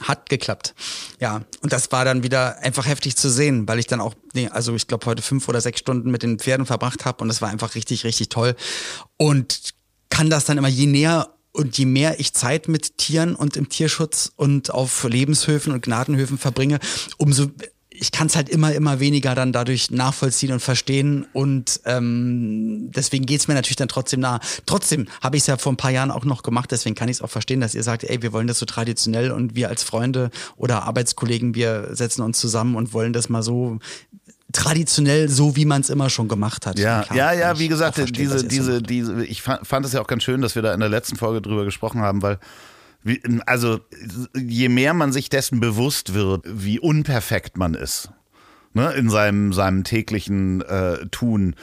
[0.00, 0.74] Hat geklappt.
[1.20, 4.48] Ja, und das war dann wieder einfach heftig zu sehen, weil ich dann auch, nee,
[4.48, 7.40] also ich glaube, heute fünf oder sechs Stunden mit den Pferden verbracht habe und das
[7.40, 8.56] war einfach richtig, richtig toll.
[9.16, 9.74] Und
[10.10, 13.68] kann das dann immer je näher und je mehr ich Zeit mit Tieren und im
[13.68, 16.80] Tierschutz und auf Lebenshöfen und Gnadenhöfen verbringe,
[17.16, 17.50] umso
[17.96, 23.24] ich kann es halt immer, immer weniger dann dadurch nachvollziehen und verstehen und ähm, deswegen
[23.24, 24.40] geht's mir natürlich dann trotzdem nah.
[24.66, 27.18] Trotzdem habe ich es ja vor ein paar Jahren auch noch gemacht, deswegen kann ich
[27.18, 29.84] es auch verstehen, dass ihr sagt, ey, wir wollen das so traditionell und wir als
[29.84, 33.78] Freunde oder Arbeitskollegen, wir setzen uns zusammen und wollen das mal so
[34.52, 36.78] traditionell, so wie man es immer schon gemacht hat.
[36.78, 40.24] Ja, ja, ja, wie gesagt, verstehen, diese, diese, diese, ich fand, es ja auch ganz
[40.24, 42.38] schön, dass wir da in der letzten Folge drüber gesprochen haben, weil
[43.46, 43.80] also
[44.34, 48.10] je mehr man sich dessen bewusst wird, wie unperfekt man ist,
[48.72, 51.54] ne, in seinem, seinem täglichen äh, Tun.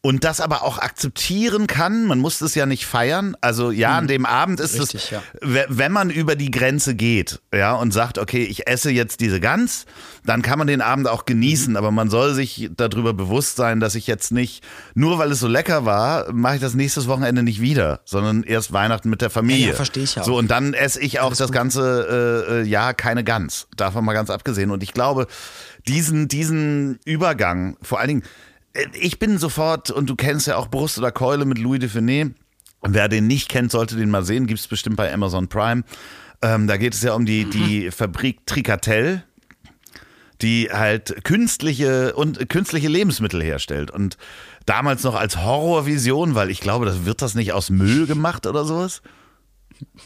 [0.00, 3.36] Und das aber auch akzeptieren kann, man muss es ja nicht feiern.
[3.40, 4.80] Also ja, an dem Abend ist Mhm.
[4.82, 5.22] Richtig, es, ja.
[5.42, 9.40] we- wenn man über die Grenze geht, ja, und sagt, okay, ich esse jetzt diese
[9.40, 9.86] Gans,
[10.24, 11.76] dann kann man den Abend auch genießen, Mhm.
[11.76, 14.62] aber man soll sich darüber bewusst sein, dass ich jetzt nicht,
[14.94, 18.72] nur weil es so lecker war, mache ich das nächstes Wochenende nicht wieder, sondern erst
[18.72, 19.62] Weihnachten mit der Familie.
[19.62, 20.38] Ja, ja, verstehe ich ja So, auch.
[20.38, 23.66] und dann esse ich auch das ganze äh, äh, Jahr keine Gans.
[23.76, 24.70] Davon mal ganz abgesehen.
[24.70, 25.26] Und ich glaube,
[25.88, 28.22] diesen, diesen Übergang, vor allen Dingen,
[28.92, 32.34] ich bin sofort, und du kennst ja auch Brust oder Keule mit Louis de Finet.
[32.82, 34.46] Wer den nicht kennt, sollte den mal sehen.
[34.46, 35.82] Gibt's bestimmt bei Amazon Prime.
[36.42, 39.24] Ähm, da geht es ja um die, die Fabrik Tricatel.
[40.40, 44.16] die halt künstliche und künstliche Lebensmittel herstellt und
[44.66, 48.64] damals noch als Horrorvision, weil ich glaube, das wird das nicht aus Müll gemacht oder
[48.64, 49.02] sowas.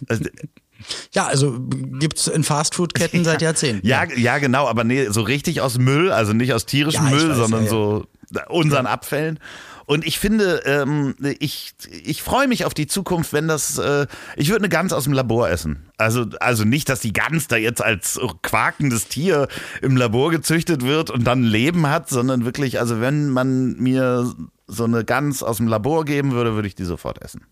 [0.09, 0.25] Also,
[1.13, 3.87] ja, also gibt's in Fastfood-Ketten seit Jahrzehnten.
[3.87, 7.29] Ja, ja, genau, aber nee, so richtig aus Müll, also nicht aus tierischem Ja, Müll,
[7.31, 7.71] weiß, sondern ja, ja.
[7.71, 8.07] so
[8.49, 9.39] unseren Abfällen.
[9.87, 11.75] Und ich finde, ähm, ich,
[12.05, 14.07] ich freue mich auf die Zukunft, wenn das, äh,
[14.37, 15.91] ich würde eine Gans aus dem Labor essen.
[15.97, 19.49] Also, also nicht, dass die Gans da jetzt als quakendes Tier
[19.81, 24.33] im Labor gezüchtet wird und dann Leben hat, sondern wirklich, also wenn man mir
[24.67, 27.45] so eine Gans aus dem Labor geben würde, würde ich die sofort essen.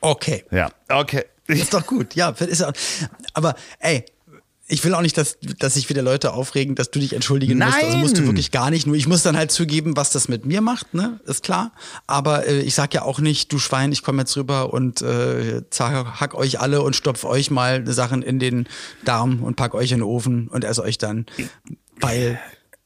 [0.00, 0.44] Okay.
[0.50, 1.24] Ja, okay.
[1.46, 2.30] Ist doch gut, ja.
[2.30, 2.64] Ist
[3.34, 4.04] aber ey,
[4.68, 7.82] ich will auch nicht, dass, dass sich wieder Leute aufregen, dass du dich entschuldigen musst.
[7.82, 8.30] Also musst du Nein.
[8.30, 8.86] wirklich gar nicht.
[8.86, 11.20] Nur ich muss dann halt zugeben, was das mit mir macht, ne?
[11.26, 11.72] Ist klar.
[12.06, 15.62] Aber äh, ich sag ja auch nicht, du Schwein, ich komme jetzt rüber und äh,
[15.70, 18.68] zack, hack euch alle und stopf euch mal Sachen in den
[19.04, 21.26] Darm und pack euch in den Ofen und esse euch dann.
[22.00, 22.40] Weil,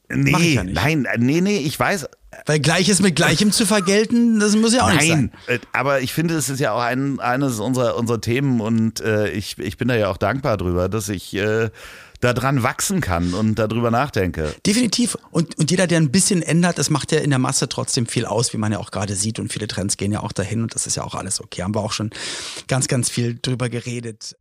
[0.09, 2.07] Nee, ja nein, nee, nee, ich weiß,
[2.45, 5.31] weil Gleiches mit Gleichem zu vergelten, das muss ja auch nicht sein.
[5.47, 9.01] Nein, äh, aber ich finde, es ist ja auch ein, eines unserer, unserer Themen und
[9.01, 11.69] äh, ich, ich bin da ja auch dankbar drüber, dass ich äh,
[12.19, 14.53] da dran wachsen kann und darüber nachdenke.
[14.65, 15.17] Definitiv.
[15.31, 18.25] Und, und jeder, der ein bisschen ändert, das macht ja in der Masse trotzdem viel
[18.25, 19.39] aus, wie man ja auch gerade sieht.
[19.39, 21.63] Und viele Trends gehen ja auch dahin und das ist ja auch alles okay.
[21.63, 22.09] Haben wir auch schon
[22.67, 24.35] ganz, ganz viel drüber geredet.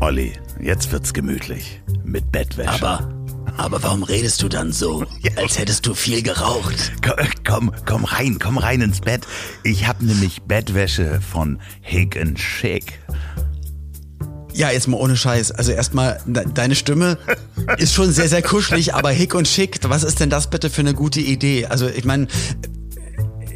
[0.00, 2.70] Olli, jetzt wird's gemütlich mit Bettwäsche.
[2.70, 3.12] Aber,
[3.56, 5.04] aber warum redest du dann so,
[5.36, 6.92] als hättest du viel geraucht?
[7.04, 9.22] Komm, komm, komm rein, komm rein ins Bett.
[9.64, 13.00] Ich habe nämlich Bettwäsche von Hick Schick.
[14.52, 15.50] Ja, jetzt mal ohne Scheiß.
[15.50, 17.18] Also erstmal, de deine Stimme
[17.78, 20.82] ist schon sehr, sehr kuschelig, aber hick und schick, was ist denn das bitte für
[20.82, 21.66] eine gute Idee?
[21.66, 22.28] Also ich meine,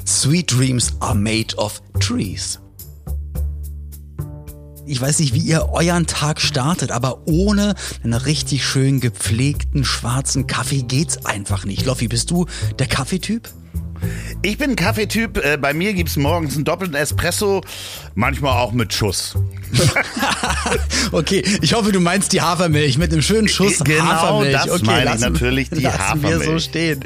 [0.05, 2.60] Sweet dreams are made of trees.
[4.91, 10.47] Ich weiß nicht, wie ihr euren Tag startet, aber ohne einen richtig schön gepflegten schwarzen
[10.47, 11.85] Kaffee geht's einfach nicht.
[11.85, 12.45] Loffi, bist du
[12.77, 13.47] der Kaffeetyp?
[14.41, 15.37] Ich bin Kaffeetyp.
[15.37, 17.61] Äh, Bei mir gibt's morgens einen doppelten Espresso,
[18.15, 19.35] manchmal auch mit Schuss.
[21.11, 24.53] Okay, ich hoffe, du meinst die Hafermilch mit einem schönen Schuss Genau, Hafermilch.
[24.53, 26.63] das okay, meine ich natürlich, die lassen wir so Hafermilch.
[26.63, 26.99] stehen.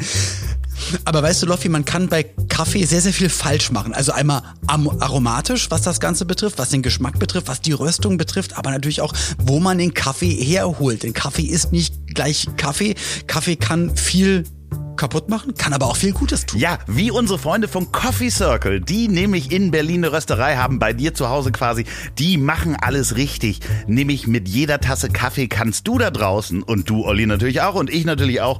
[1.06, 3.94] Aber weißt du, Loffi, man kann bei Kaffee sehr, sehr viel falsch machen.
[3.94, 8.58] Also einmal aromatisch, was das Ganze betrifft, was den Geschmack betrifft, was die Röstung betrifft,
[8.58, 11.04] aber natürlich auch, wo man den Kaffee herholt.
[11.04, 12.96] Denn Kaffee ist nicht gleich Kaffee.
[13.28, 14.46] Kaffee kann viel
[14.96, 16.60] kaputt machen, kann aber auch viel Gutes tun.
[16.60, 20.94] Ja, wie unsere Freunde von Coffee Circle, die nämlich in Berlin eine Rösterei haben, bei
[20.94, 21.86] dir zu Hause quasi,
[22.18, 23.60] die machen alles richtig.
[23.88, 27.90] Nämlich mit jeder Tasse Kaffee kannst du da draußen und du, Olli, natürlich auch und
[27.90, 28.60] ich natürlich auch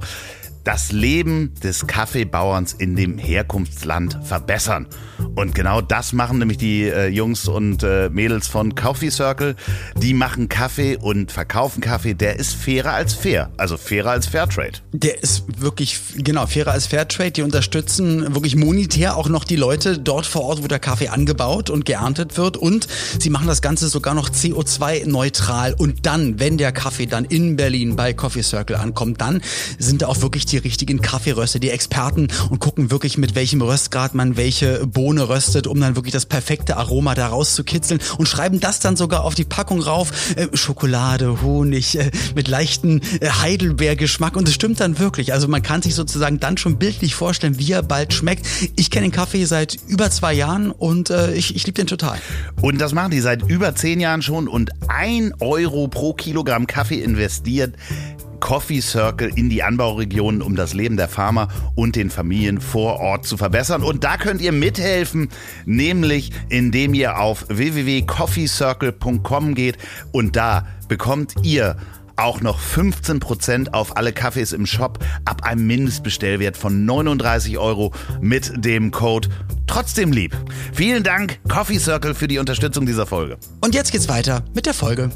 [0.66, 4.88] das Leben des Kaffeebauerns in dem Herkunftsland verbessern.
[5.36, 9.54] Und genau das machen nämlich die äh, Jungs und äh, Mädels von Coffee Circle.
[9.96, 13.50] Die machen Kaffee und verkaufen Kaffee, der ist fairer als fair.
[13.56, 14.80] Also fairer als Fairtrade.
[14.92, 17.30] Der ist wirklich, genau, fairer als Fairtrade.
[17.30, 21.70] Die unterstützen wirklich monetär auch noch die Leute dort vor Ort, wo der Kaffee angebaut
[21.70, 22.56] und geerntet wird.
[22.56, 22.88] Und
[23.20, 25.74] sie machen das Ganze sogar noch CO2-neutral.
[25.74, 29.42] Und dann, wenn der Kaffee dann in Berlin bei Coffee Circle ankommt, dann
[29.78, 33.60] sind da auch wirklich die die richtigen Kaffeeröster, die Experten und gucken wirklich, mit welchem
[33.60, 38.58] Röstgrad man welche Bohne röstet, um dann wirklich das perfekte Aroma da rauszukitzeln und schreiben
[38.58, 40.34] das dann sogar auf die Packung rauf.
[40.36, 45.34] Äh, Schokolade, Honig, äh, mit leichten äh, Heidelbeergeschmack und es stimmt dann wirklich.
[45.34, 48.46] Also man kann sich sozusagen dann schon bildlich vorstellen, wie er bald schmeckt.
[48.76, 52.18] Ich kenne den Kaffee seit über zwei Jahren und ich, ich liebe den total.
[52.60, 57.02] Und das machen die seit über zehn Jahren schon und ein Euro pro Kilogramm Kaffee
[57.02, 57.74] investiert
[58.36, 63.26] Coffee Circle in die Anbauregionen, um das Leben der Farmer und den Familien vor Ort
[63.26, 63.82] zu verbessern.
[63.82, 65.28] Und da könnt ihr mithelfen,
[65.64, 69.78] nämlich indem ihr auf www.coffeecircle.com geht
[70.12, 71.76] und da bekommt ihr
[72.16, 78.64] auch noch 15% auf alle Kaffees im Shop ab einem Mindestbestellwert von 39 Euro mit
[78.64, 79.28] dem Code
[79.66, 80.36] trotzdem lieb.
[80.72, 83.36] Vielen Dank Coffee Circle für die Unterstützung dieser Folge.
[83.60, 85.10] Und jetzt geht's weiter mit der Folge.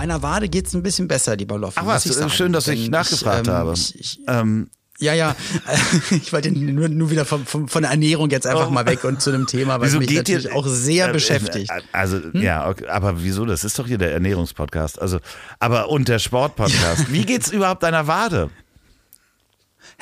[0.00, 1.78] Meiner Wade geht's ein bisschen besser, lieber Loffi.
[1.78, 3.74] Ach was, schön, dass ich nachgefragt ähm, habe.
[3.74, 5.36] Ich, ich, ähm, ja, ja,
[6.10, 8.70] ich wollte nur, nur wieder von, von, von der Ernährung jetzt einfach oh.
[8.70, 11.70] mal weg und zu einem Thema, was mich natürlich dir, auch sehr äh, beschäftigt.
[11.92, 12.40] Also, hm?
[12.40, 13.44] ja, okay, aber wieso?
[13.44, 15.02] Das ist doch hier der Ernährungspodcast.
[15.02, 15.18] Also,
[15.58, 17.12] aber und der Sportpodcast.
[17.12, 18.48] Wie geht's überhaupt deiner Wade?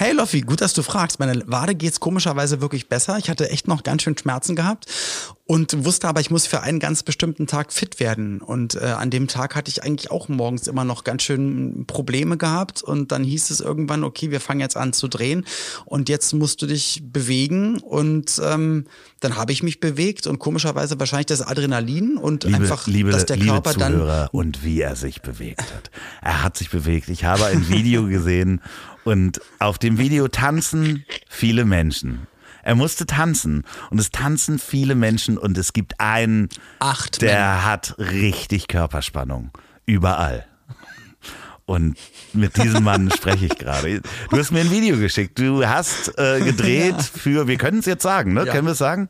[0.01, 1.19] Hey Loffi, gut, dass du fragst.
[1.19, 3.19] Meine Wade geht's komischerweise wirklich besser.
[3.19, 4.87] Ich hatte echt noch ganz schön Schmerzen gehabt
[5.45, 8.41] und wusste aber, ich muss für einen ganz bestimmten Tag fit werden.
[8.41, 12.37] Und äh, an dem Tag hatte ich eigentlich auch morgens immer noch ganz schön Probleme
[12.37, 12.81] gehabt.
[12.81, 15.45] Und dann hieß es irgendwann, okay, wir fangen jetzt an zu drehen
[15.85, 17.79] und jetzt musst du dich bewegen.
[17.79, 18.85] Und ähm,
[19.19, 23.27] dann habe ich mich bewegt und komischerweise wahrscheinlich das Adrenalin und liebe, einfach, liebe, dass
[23.27, 24.29] der Körper liebe Zuhörer dann.
[24.31, 25.91] Und wie er sich bewegt hat.
[26.23, 27.09] Er hat sich bewegt.
[27.09, 28.61] Ich habe ein Video gesehen
[29.09, 32.27] und auf dem Video tanzen viele Menschen.
[32.63, 37.65] Er musste tanzen und es tanzen viele Menschen und es gibt einen, Acht der Männer.
[37.65, 39.51] hat richtig Körperspannung.
[39.87, 40.45] Überall.
[41.65, 41.97] Und
[42.35, 44.03] mit diesem Mann spreche ich gerade.
[44.31, 45.39] Du hast mir ein Video geschickt.
[45.39, 47.03] Du hast äh, gedreht ja.
[47.03, 48.45] für, wir können es jetzt sagen, ne?
[48.45, 48.53] Ja.
[48.53, 49.09] Können wir es sagen?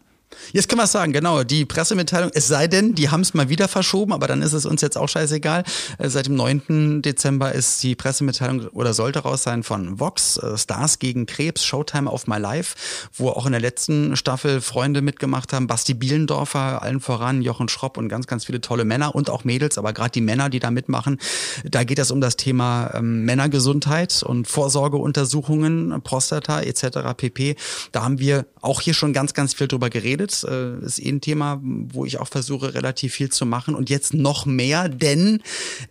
[0.53, 1.43] Jetzt können wir es sagen, genau.
[1.43, 4.67] Die Pressemitteilung, es sei denn, die haben es mal wieder verschoben, aber dann ist es
[4.67, 5.65] uns jetzt auch scheißegal.
[5.99, 7.03] Äh, seit dem 9.
[7.03, 12.11] Dezember ist die Pressemitteilung oder sollte raus sein von Vox, äh, Stars gegen Krebs, Showtime
[12.11, 12.77] of My Life,
[13.15, 17.97] wo auch in der letzten Staffel Freunde mitgemacht haben, Basti Bielendorfer, allen voran, Jochen Schropp
[17.97, 20.71] und ganz, ganz viele tolle Männer und auch Mädels, aber gerade die Männer, die da
[20.71, 21.19] mitmachen,
[21.65, 27.15] da geht es um das Thema ähm, Männergesundheit und Vorsorgeuntersuchungen, Prostata etc.
[27.17, 27.57] pp.
[27.93, 30.45] Da haben wir auch hier schon ganz, ganz viel drüber geredet geredet.
[30.45, 33.75] Äh, ist eh ein Thema, wo ich auch versuche, relativ viel zu machen.
[33.75, 35.41] Und jetzt noch mehr, denn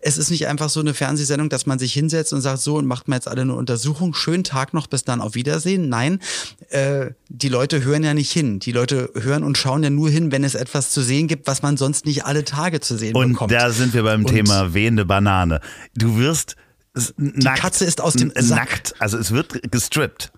[0.00, 2.86] es ist nicht einfach so eine Fernsehsendung, dass man sich hinsetzt und sagt, so und
[2.86, 4.14] macht mal jetzt alle eine Untersuchung.
[4.14, 5.88] Schönen Tag noch, bis dann auf Wiedersehen.
[5.88, 6.20] Nein,
[6.70, 8.60] äh, die Leute hören ja nicht hin.
[8.60, 11.62] Die Leute hören und schauen ja nur hin, wenn es etwas zu sehen gibt, was
[11.62, 13.52] man sonst nicht alle Tage zu sehen und bekommt.
[13.52, 15.60] Und da sind wir beim und Thema wehende Banane.
[15.94, 16.56] Du wirst
[17.16, 18.58] die Katze ist aus dem Sack.
[18.58, 20.32] nackt, also es wird gestrippt.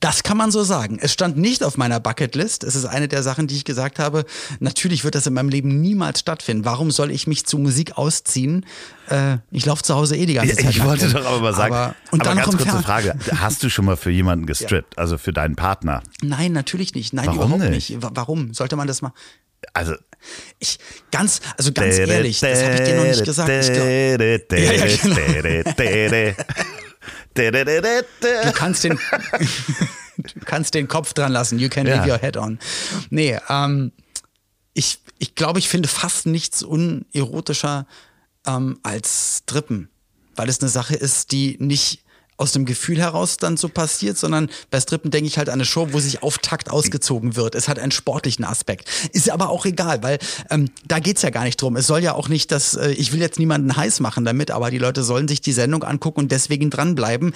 [0.00, 0.98] Das kann man so sagen.
[1.00, 2.64] Es stand nicht auf meiner Bucketlist.
[2.64, 4.24] Es ist eine der Sachen, die ich gesagt habe.
[4.58, 6.64] Natürlich wird das in meinem Leben niemals stattfinden.
[6.64, 8.64] Warum soll ich mich zu Musik ausziehen?
[9.10, 10.70] Äh, ich laufe zu Hause eh die ganze Zeit.
[10.70, 11.74] Ich wollte doch aber mal sagen.
[11.74, 15.02] Aber, und aber dann ganz kurze Frage: Hast du schon mal für jemanden gestrippt, ja.
[15.02, 16.02] also für deinen Partner?
[16.22, 17.12] Nein, natürlich nicht.
[17.12, 17.90] Nein, Warum überhaupt nicht?
[17.90, 18.02] nicht.
[18.02, 19.12] Warum sollte man das mal?
[19.74, 19.94] Also
[20.58, 20.78] ich
[21.10, 23.50] ganz, also ganz ehrlich, das habe ich dir noch nicht gesagt.
[23.50, 24.86] Ich glaub, ja, ja,
[26.32, 26.44] genau.
[28.44, 28.98] Du kannst den,
[30.16, 31.58] du kannst den Kopf dran lassen.
[31.58, 31.96] You can ja.
[31.96, 32.58] leave your head on.
[33.10, 33.92] Nee, ähm,
[34.74, 37.86] ich, ich glaube, ich finde fast nichts unerotischer
[38.46, 39.90] ähm, als Strippen,
[40.36, 42.04] weil es eine Sache ist, die nicht
[42.40, 45.64] aus dem Gefühl heraus dann so passiert, sondern bei Strippen denke ich halt an eine
[45.64, 47.54] Show, wo sich auf Takt ausgezogen wird.
[47.54, 48.88] Es hat einen sportlichen Aspekt.
[49.12, 50.18] Ist aber auch egal, weil
[50.50, 51.76] ähm, da geht's ja gar nicht drum.
[51.76, 54.70] Es soll ja auch nicht, dass äh, ich will jetzt niemanden heiß machen damit, aber
[54.70, 57.32] die Leute sollen sich die Sendung angucken und deswegen dranbleiben,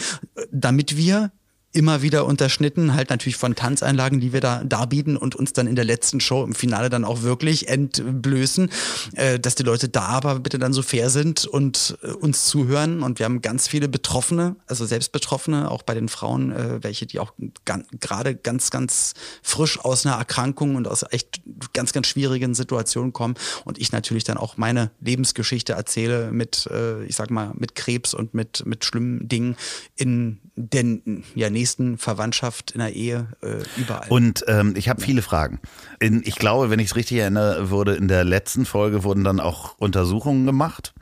[0.50, 1.30] damit wir
[1.74, 5.74] immer wieder unterschnitten, halt natürlich von Tanzeinlagen, die wir da darbieten und uns dann in
[5.74, 8.70] der letzten Show im Finale dann auch wirklich entblößen,
[9.16, 13.02] äh, dass die Leute da aber bitte dann so fair sind und äh, uns zuhören.
[13.02, 17.06] Und wir haben ganz viele Betroffene, also selbst Betroffene, auch bei den Frauen, äh, welche,
[17.06, 17.32] die auch
[17.64, 23.34] gerade ganz, ganz frisch aus einer Erkrankung und aus echt ganz, ganz schwierigen Situationen kommen.
[23.64, 26.68] Und ich natürlich dann auch meine Lebensgeschichte erzähle mit,
[27.06, 29.56] ich sag mal, mit Krebs und mit, mit schlimmen Dingen
[29.96, 34.08] in den ja, nächsten Verwandtschaft, in der Ehe, äh, überall.
[34.08, 35.60] Und ähm, ich habe viele Fragen.
[35.98, 39.40] In, ich glaube, wenn ich es richtig erinnere, wurde in der letzten Folge wurden dann
[39.40, 40.94] auch Untersuchungen gemacht.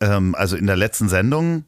[0.00, 1.64] Ähm, also in der letzten Sendung.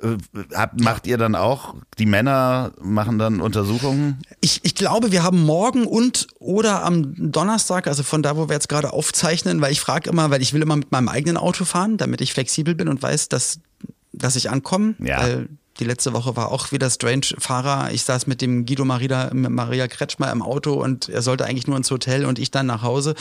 [0.00, 0.16] Äh,
[0.54, 4.22] habt, macht ihr dann auch, die Männer machen dann Untersuchungen?
[4.40, 8.54] Ich, ich glaube, wir haben morgen und oder am Donnerstag, also von da, wo wir
[8.54, 11.64] jetzt gerade aufzeichnen, weil ich frage immer, weil ich will immer mit meinem eigenen Auto
[11.64, 13.60] fahren, damit ich flexibel bin und weiß, dass,
[14.12, 14.94] dass ich ankomme.
[14.98, 15.20] Ja.
[15.20, 15.48] Weil
[15.78, 17.90] die letzte Woche war auch wieder strange Fahrer.
[17.92, 21.76] Ich saß mit dem Guido Maria, Maria Kretschmer im Auto und er sollte eigentlich nur
[21.76, 23.14] ins Hotel und ich dann nach Hause.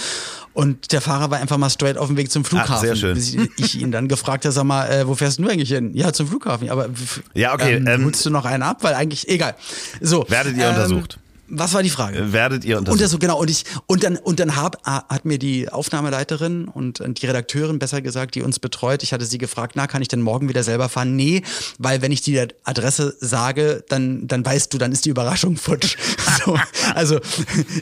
[0.53, 2.76] Und der Fahrer war einfach mal straight auf dem Weg zum Flughafen.
[2.76, 3.49] Ach, sehr schön.
[3.58, 5.91] Ich ihn dann gefragt habe, sag mal, äh, wo fährst du eigentlich hin?
[5.93, 6.70] Ja, zum Flughafen.
[6.70, 6.89] Aber
[7.34, 7.76] ja, okay.
[7.76, 8.80] Ähm, ähm, holst du noch einen ab?
[8.82, 9.55] Weil eigentlich, egal.
[10.01, 10.26] So.
[10.28, 11.20] Werdet ihr ähm, untersucht?
[11.49, 12.33] Was war die Frage?
[12.33, 13.01] Werdet ihr untersucht?
[13.01, 17.01] Und das, genau, und ich, und dann, und dann hab, hat mir die Aufnahmeleiterin und
[17.21, 20.21] die Redakteurin, besser gesagt, die uns betreut, ich hatte sie gefragt, na, kann ich denn
[20.21, 21.15] morgen wieder selber fahren?
[21.15, 21.43] Nee,
[21.79, 25.97] weil wenn ich die Adresse sage, dann, dann weißt du, dann ist die Überraschung futsch.
[26.45, 26.57] so,
[26.95, 27.19] also,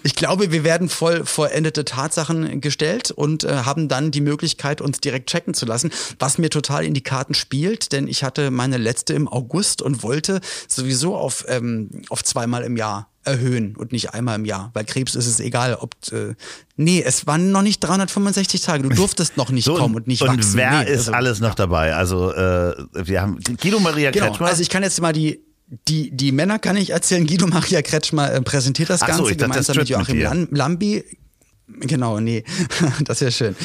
[0.04, 5.00] ich glaube, wir werden voll vollendete Tatsachen gestellt und äh, haben dann die Möglichkeit, uns
[5.00, 8.78] direkt checken zu lassen, was mir total in die Karten spielt, denn ich hatte meine
[8.78, 14.14] letzte im August und wollte sowieso auf, ähm, auf zweimal im Jahr erhöhen und nicht
[14.14, 14.72] einmal im Jahr.
[14.74, 16.36] Bei Krebs ist es egal, ob äh,
[16.76, 18.84] nee, es waren noch nicht 365 Tage.
[18.84, 20.52] Du durftest noch nicht so, kommen und nicht und wachsen.
[20.52, 21.96] Und wer nee, ist also, alles noch dabei?
[21.96, 24.48] Also äh, wir haben Guido Maria genau, Kretschmer.
[24.48, 25.42] Also ich kann jetzt mal die
[25.88, 27.26] die, die Männer kann ich erzählen.
[27.26, 31.04] Guido Maria Kretschmer äh, präsentiert das Ganze so, ich gemeinsam mit Joachim mit Lambi.
[31.68, 32.44] Genau, nee,
[33.06, 33.56] das wäre schön.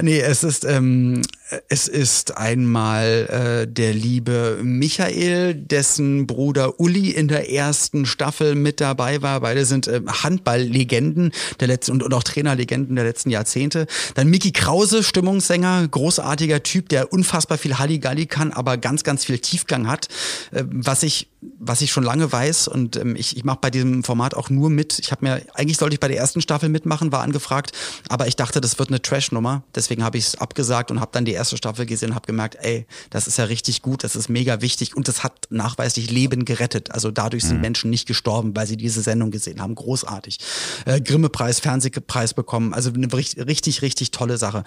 [0.00, 1.20] Nee, es ist, ähm,
[1.68, 8.80] es ist einmal äh, der liebe Michael, dessen Bruder Uli in der ersten Staffel mit
[8.80, 9.40] dabei war.
[9.40, 13.86] Beide sind äh, Handballlegenden der letzten und, und auch Trainerlegenden der letzten Jahrzehnte.
[14.14, 19.38] Dann Mickey Krause, Stimmungssänger, großartiger Typ, der unfassbar viel Halligalli kann, aber ganz, ganz viel
[19.38, 20.08] Tiefgang hat,
[20.52, 24.04] äh, was ich was ich schon lange weiß und ähm, ich, ich mache bei diesem
[24.04, 24.98] Format auch nur mit.
[24.98, 27.72] Ich habe mir, eigentlich sollte ich bei der ersten Staffel mitmachen, war angefragt,
[28.08, 29.62] aber ich dachte, das wird eine Trash-Nummer.
[29.74, 32.56] Deswegen habe ich es abgesagt und habe dann die erste Staffel gesehen und habe gemerkt,
[32.60, 36.44] ey, das ist ja richtig gut, das ist mega wichtig und das hat nachweislich Leben
[36.44, 36.90] gerettet.
[36.90, 37.62] Also dadurch sind mhm.
[37.62, 39.74] Menschen nicht gestorben, weil sie diese Sendung gesehen haben.
[39.74, 40.38] Großartig.
[40.84, 42.74] Äh, Grimme-Preis, Fernsehpreis bekommen.
[42.74, 44.64] Also eine richtig, richtig, richtig tolle Sache.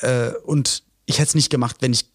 [0.00, 2.06] Äh, und ich hätte es nicht gemacht, wenn ich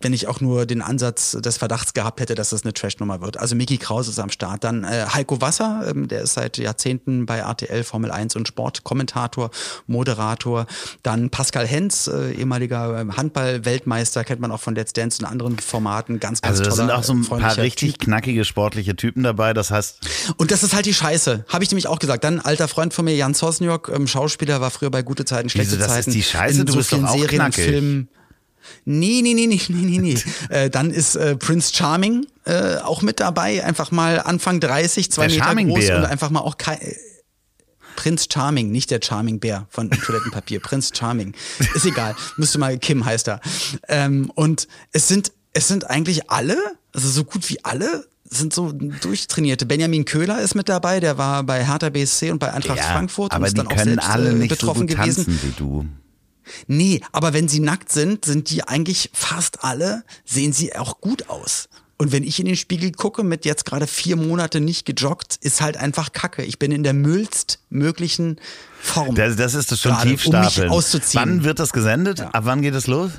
[0.00, 3.36] wenn ich auch nur den Ansatz des Verdachts gehabt hätte, dass das eine Trash-Nummer wird.
[3.38, 4.62] Also Mickey Kraus ist am Start.
[4.62, 9.50] Dann äh, Heiko Wasser, ähm, der ist seit Jahrzehnten bei RTL Formel 1 und Sportkommentator,
[9.86, 10.66] Moderator.
[11.02, 15.58] Dann Pascal Hens, äh, ehemaliger ähm, Handball-Weltmeister, kennt man auch von Let's Dance und anderen
[15.58, 16.20] Formaten.
[16.20, 18.04] Ganz, ganz Also da sind auch so ein paar richtig typ.
[18.04, 19.52] knackige sportliche Typen dabei.
[19.52, 20.00] Das heißt.
[20.36, 21.44] Und das ist halt die Scheiße.
[21.48, 22.22] Habe ich nämlich auch gesagt.
[22.22, 25.72] Dann alter Freund von mir, Jan Sosniok, ähm, Schauspieler, war früher bei Gute Zeiten, schlechte
[25.72, 26.10] Wieso, das Zeiten.
[26.10, 27.64] Ist die Scheiße, in du so bist doch vielen auch Serien knackig.
[27.64, 28.08] Filmen.
[28.84, 30.18] Nee, nee, nee, nee, nee, nee, nee.
[30.54, 35.26] äh, dann ist äh, Prince Charming äh, auch mit dabei, einfach mal Anfang 30, zwei
[35.26, 35.96] Der Meter Charming groß Bär.
[35.98, 36.80] und einfach mal auch kein.
[36.80, 36.94] Äh,
[37.96, 40.60] Prinz Charming, nicht der Charming Bär von Toilettenpapier.
[40.60, 41.34] Prinz Charming.
[41.74, 42.14] Ist egal.
[42.36, 43.40] Müsste mal, Kim heißt er.
[43.88, 46.56] Ähm, und es sind, es sind eigentlich alle,
[46.94, 49.66] also so gut wie alle, sind so durchtrainierte.
[49.66, 53.32] Benjamin Köhler ist mit dabei, der war bei Hertha BSC und bei Eintracht Ja, Frankfurt
[53.32, 55.24] aber und ist die dann auch selbst alle äh, nicht so betroffen gut gewesen.
[55.24, 55.86] tanzen wie du.
[56.66, 61.28] Nee, aber wenn sie nackt sind, sind die eigentlich fast alle, sehen sie auch gut
[61.28, 61.68] aus.
[62.00, 65.60] Und wenn ich in den Spiegel gucke, mit jetzt gerade vier Monate nicht gejoggt, ist
[65.60, 66.44] halt einfach Kacke.
[66.44, 68.38] Ich bin in der müllst möglichen
[68.80, 69.16] Form.
[69.16, 70.68] Das, das ist das schon Gerade, um Tiefstapeln.
[70.68, 71.20] mich auszuziehen.
[71.20, 72.20] Wann wird das gesendet?
[72.20, 72.30] Ja.
[72.30, 73.10] Ab wann geht es los?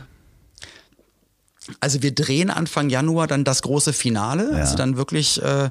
[1.81, 4.49] Also wir drehen Anfang Januar dann das große Finale.
[4.51, 4.57] Ja.
[4.59, 5.69] Also dann wirklich, äh,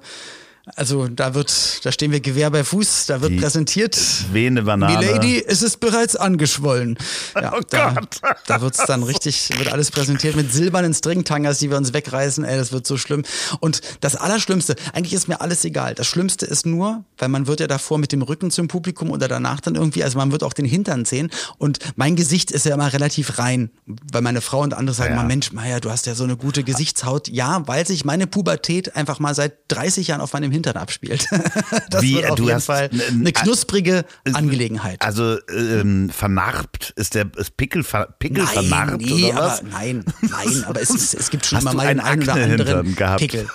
[0.77, 3.99] also da wird, da stehen wir Gewehr bei Fuß, da wird Die präsentiert.
[4.33, 4.97] Wehende Banane.
[4.99, 6.97] Milady, es ist bereits angeschwollen.
[7.41, 8.21] Ja, Oh da, Gott.
[8.47, 12.45] da wird's dann richtig, wird alles präsentiert mit silbernen Stringtangers, die wir uns wegreißen.
[12.45, 13.23] Ey, das wird so schlimm.
[13.61, 15.95] Und das Allerschlimmste, eigentlich ist mir alles egal.
[15.95, 19.29] Das Schlimmste ist nur, weil man wird ja davor mit dem Rücken zum Publikum oder
[19.29, 21.31] danach dann irgendwie, also man wird auch den Hintern sehen.
[21.59, 25.17] Und mein Gesicht ist ja immer relativ rein, weil meine Frau und andere sagen Ja.
[25.17, 27.29] mal, Mensch, Maya, du hast ja so eine gute Gesichtshaut.
[27.29, 31.27] Ja, weil sich meine Pubertät einfach mal seit 30 Jahren auf meinem Hintern abspielt.
[31.91, 35.03] das Wie, wird auf du jeden hast Fall eine knusprige Angelegenheit.
[35.03, 39.61] Also ähm, vernarbt ist der ist Pickel, ver, Pickel vernarbt nee, oder was?
[39.61, 42.35] aber nein, nein, aber es, ist, es gibt schon Hast immer mal einen einen oder
[42.35, 43.21] anderen gehabt?
[43.21, 43.49] Pickel.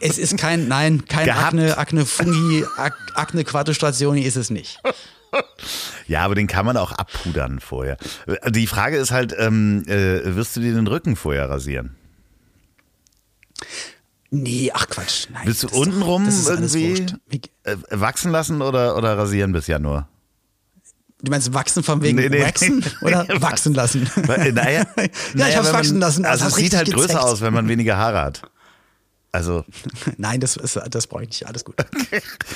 [0.00, 1.46] Es ist kein, nein, kein Gehabt.
[1.46, 4.80] Akne, Akne Fungi, Ak Akne Quadristrationi ist es nicht.
[6.06, 7.98] Ja, aber den kann man auch abpudern vorher.
[8.48, 11.96] Die Frage ist halt, ähm, äh, wirst du dir den Rücken vorher rasieren?
[14.30, 15.26] Nee, ach Quatsch.
[15.32, 17.10] Nein, Willst du untenrum alles irgendwie
[17.64, 20.08] äh, wachsen lassen oder, oder rasieren bis Januar?
[21.22, 22.42] Du meinst wachsen von wegen Nee, nee.
[22.42, 24.08] wachsen oder wachsen lassen?
[24.26, 25.04] Weil, Naja, ja,
[25.34, 26.24] naja, ich hab's man- wachsen lassen.
[26.24, 27.24] Also es sieht halt richtig größer gezeckt.
[27.32, 28.42] aus, wenn man weniger Haare hat.
[29.32, 29.64] Also
[30.16, 31.46] Nein, das, ist, das brauche ich nicht.
[31.46, 31.74] Alles gut.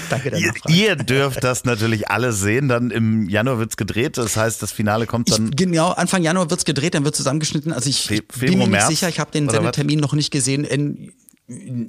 [0.08, 2.68] Danke der ihr, ihr dürft das natürlich alle sehen.
[2.68, 4.16] Dann im Januar wird's gedreht.
[4.16, 5.46] Das heißt, das Finale kommt dann.
[5.50, 7.72] Ich, genau, Anfang Januar wird's gedreht, dann wird zusammengeschnitten.
[7.74, 8.88] Also ich, Fe- ich bin Februar, mir nicht März?
[8.88, 9.48] sicher, ich habe den?
[9.50, 10.64] Sendetermin noch nicht gesehen.
[10.64, 11.12] In,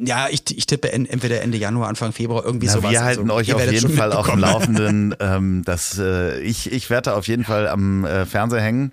[0.03, 2.91] ja, ich, ich tippe en, entweder Ende Januar, Anfang Februar, irgendwie Na, sowas.
[2.91, 4.39] wir halten Also, euch ihr auf jeden Fall auf dem.
[4.39, 5.15] Laufenden.
[5.19, 8.89] Ähm, dass, äh, ich, ich werde auf jeden Fall am äh, Fernseher hängen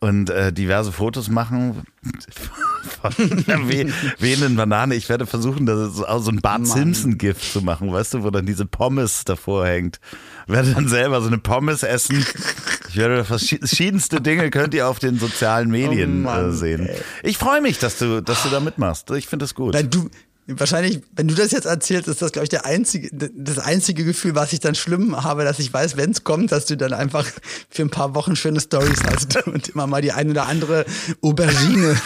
[0.00, 1.82] und äh, diverse Fotos machen
[3.00, 3.12] von
[3.68, 4.94] weh- wehenden Banane.
[4.96, 6.66] Ich werde versuchen, das so ein Bart.
[6.66, 10.00] Simpson-Gift zu machen, weißt du, wo dann diese Pommes davor hängt.
[10.46, 12.24] Werde dann selber so eine Pommes essen.
[12.88, 16.88] Ich werde verschiedenste Dinge könnt ihr auf den sozialen Medien Oh Mann, äh, sehen.
[17.22, 19.10] Ich freue mich, dass du, dass du da mitmachst.
[19.12, 19.74] Ich finde das gut.
[19.74, 20.10] Nein, du,
[20.46, 24.34] wahrscheinlich, wenn du das jetzt erzählst, ist das, glaube ich, der einzige, das einzige Gefühl,
[24.34, 27.26] was ich dann schlimm habe, dass ich weiß, wenn es kommt, dass du dann einfach
[27.70, 30.84] für ein paar Wochen schöne Stories hast und immer mal die eine oder andere
[31.22, 31.96] Aubergine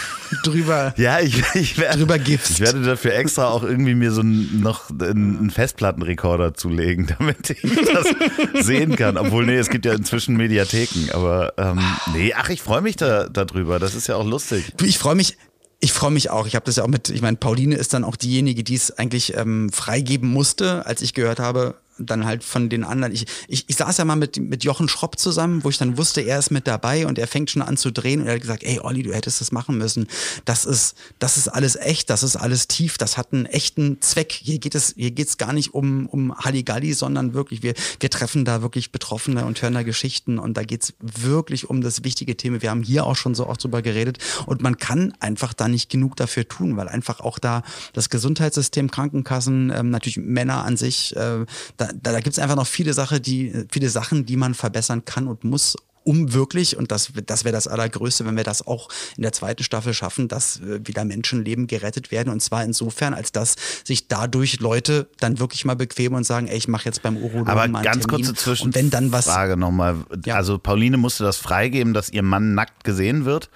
[0.43, 0.93] drüber.
[0.97, 2.51] Ja, ich, ich, werde, Drüber gibst.
[2.51, 7.49] ich werde dafür extra auch irgendwie mir so ein, noch einen einen Festplattenrekorder zulegen, damit
[7.49, 9.17] ich das sehen kann.
[9.17, 11.11] Obwohl, nee, es gibt ja inzwischen Mediatheken.
[11.13, 11.79] Aber ähm,
[12.13, 13.79] nee, ach, ich freue mich da darüber.
[13.79, 14.73] Das ist ja auch lustig.
[14.77, 15.37] Du, ich freue mich.
[15.79, 16.47] Ich freue mich auch.
[16.47, 18.97] Ich habe das ja auch mit, ich meine, Pauline ist dann auch diejenige, die es
[18.97, 23.13] eigentlich ähm, freigeben musste, als ich gehört habe, dann halt von den anderen.
[23.13, 26.21] Ich, ich, ich saß ja mal mit, mit Jochen Schropp zusammen, wo ich dann wusste,
[26.21, 28.63] er ist mit dabei und er fängt schon an zu drehen und er hat gesagt,
[28.63, 30.07] ey Olli, du hättest das machen müssen.
[30.45, 34.31] Das ist, das ist alles echt, das ist alles tief, das hat einen echten Zweck.
[34.31, 38.45] Hier geht es, hier geht's gar nicht um, um Halligalli, sondern wirklich, wir, wir treffen
[38.45, 42.61] da wirklich Betroffene und hören da Geschichten und da geht's wirklich um das wichtige Thema.
[42.61, 45.89] Wir haben hier auch schon so oft drüber geredet und man kann einfach da nicht
[45.89, 51.15] genug dafür tun, weil einfach auch da das Gesundheitssystem, Krankenkassen, ähm, natürlich Männer an sich,
[51.15, 51.45] äh,
[51.77, 55.27] da, da, da gibt's einfach noch viele Sachen, die, viele Sachen, die man verbessern kann
[55.27, 55.75] und muss,
[56.07, 59.63] um wirklich, und das, das wäre das Allergrößte, wenn wir das auch in der zweiten
[59.63, 62.29] Staffel schaffen, dass äh, wieder Menschenleben gerettet werden.
[62.29, 66.57] Und zwar insofern, als dass sich dadurch Leute dann wirklich mal bequemen und sagen, ey,
[66.57, 68.25] ich mache jetzt beim Urologen Aber mal einen ganz Termin.
[68.25, 69.97] kurze Und wenn dann was Zwischenfrage nochmal.
[70.25, 70.35] Ja.
[70.35, 73.49] Also Pauline musste das freigeben, dass ihr Mann nackt gesehen wird.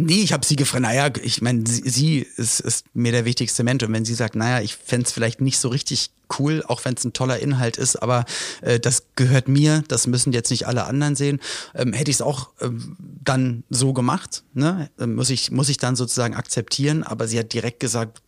[0.00, 3.64] Nee, ich habe sie gefragt, naja, ich meine, sie, sie ist, ist mir der wichtigste
[3.64, 3.82] Mensch.
[3.82, 7.04] Und wenn sie sagt, naja, ich fänd's vielleicht nicht so richtig cool, auch wenn es
[7.04, 8.24] ein toller Inhalt ist, aber
[8.60, 11.40] äh, das gehört mir, das müssen jetzt nicht alle anderen sehen,
[11.74, 14.44] ähm, hätte ich es auch ähm, dann so gemacht.
[14.54, 14.88] Ne?
[15.04, 18.22] Muss, ich, muss ich dann sozusagen akzeptieren, aber sie hat direkt gesagt,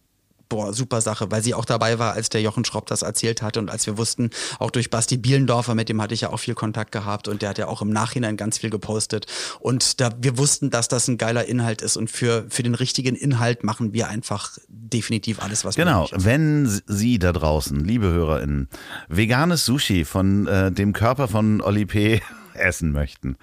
[0.51, 3.61] Boah, super Sache, weil sie auch dabei war, als der Jochen Schropp das erzählt hatte
[3.61, 6.55] und als wir wussten, auch durch Basti Bielendorfer, mit dem hatte ich ja auch viel
[6.57, 9.27] Kontakt gehabt und der hat ja auch im Nachhinein ganz viel gepostet.
[9.61, 13.15] Und da wir wussten, dass das ein geiler Inhalt ist und für, für den richtigen
[13.15, 16.25] Inhalt machen wir einfach definitiv alles, was Genau, ist.
[16.25, 18.69] wenn Sie da draußen, liebe HörerInnen,
[19.09, 22.23] veganes Sushi von äh, dem Körper von Oli P.
[22.55, 23.37] essen möchten,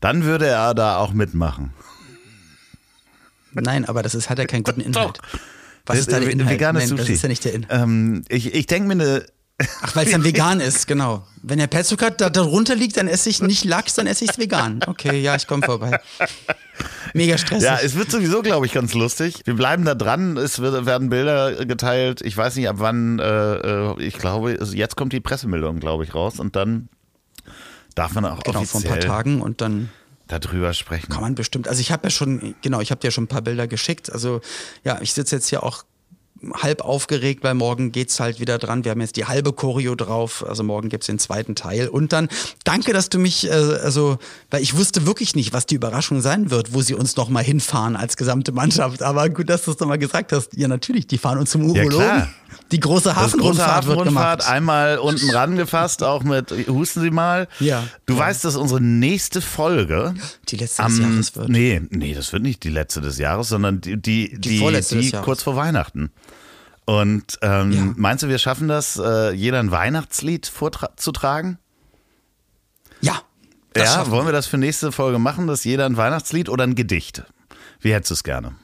[0.00, 1.74] dann würde er da auch mitmachen.
[3.52, 5.20] Nein, aber das ist, hat ja keinen guten Inhalt.
[5.86, 6.50] Was ist da der Inhalt?
[6.50, 7.00] Veganes Nein, Sushi.
[7.02, 7.82] das ist ja nicht der Inhalt.
[7.82, 9.26] Ähm, ich ich denke mir eine.
[9.82, 11.24] Ach, weil es dann vegan ist, genau.
[11.42, 14.38] Wenn der Petzucker da darunter liegt, dann esse ich nicht Lachs, dann esse ich es
[14.38, 14.80] vegan.
[14.86, 16.00] Okay, ja, ich komme vorbei.
[17.12, 17.62] Mega stressig.
[17.64, 19.42] Ja, es wird sowieso, glaube ich, ganz lustig.
[19.44, 20.36] Wir bleiben da dran.
[20.36, 22.20] Es wird, werden Bilder geteilt.
[22.22, 23.20] Ich weiß nicht, ab wann.
[23.20, 26.40] Äh, äh, ich glaube, es- jetzt kommt die Pressemeldung, glaube ich, raus.
[26.40, 26.88] Und dann
[27.94, 29.88] darf man auch genau, vor ein offiziell paar Tagen und dann
[30.28, 31.10] darüber sprechen.
[31.10, 31.68] kann man bestimmt.
[31.68, 34.12] Also ich habe ja schon, genau, ich habe dir schon ein paar Bilder geschickt.
[34.12, 34.40] Also
[34.84, 35.84] ja, ich sitze jetzt hier auch
[36.52, 38.84] halb aufgeregt, weil morgen geht's halt wieder dran.
[38.84, 41.88] Wir haben jetzt die halbe Choreo drauf, also morgen gibt's den zweiten Teil.
[41.88, 42.28] Und dann
[42.64, 44.18] danke, dass du mich, äh, also,
[44.50, 47.42] weil ich wusste wirklich nicht, was die Überraschung sein wird, wo sie uns noch mal
[47.44, 49.02] hinfahren als gesamte Mannschaft.
[49.02, 50.56] Aber gut, dass du es nochmal gesagt hast.
[50.56, 51.90] Ja, natürlich, die fahren uns zum Ja, Urologen.
[52.06, 52.28] klar.
[52.72, 54.52] die große Das große Hafenrundfahrt wird Hafenrundfahrt, gemacht.
[54.52, 57.48] einmal unten rangefasst, auch mit Husten Sie mal.
[57.60, 57.84] Ja.
[58.06, 60.14] Du weißt, dass unsere nächste Folge
[60.48, 61.48] Die letzte am, des Jahres wird.
[61.48, 65.24] Nee, nee, das wird nicht die letzte des Jahres, sondern die, die, die, die Jahres.
[65.24, 66.10] kurz vor Weihnachten.
[66.86, 67.92] Und ähm, Ja.
[67.96, 71.58] meinst du, wir schaffen das, äh, jeder ein Weihnachtslied vorzutragen?
[73.00, 73.22] Ja.
[73.76, 77.24] Ja, wollen wir das für nächste Folge machen, dass jeder ein Weihnachtslied oder ein Gedicht?
[77.80, 78.54] Wie hättest du es gerne?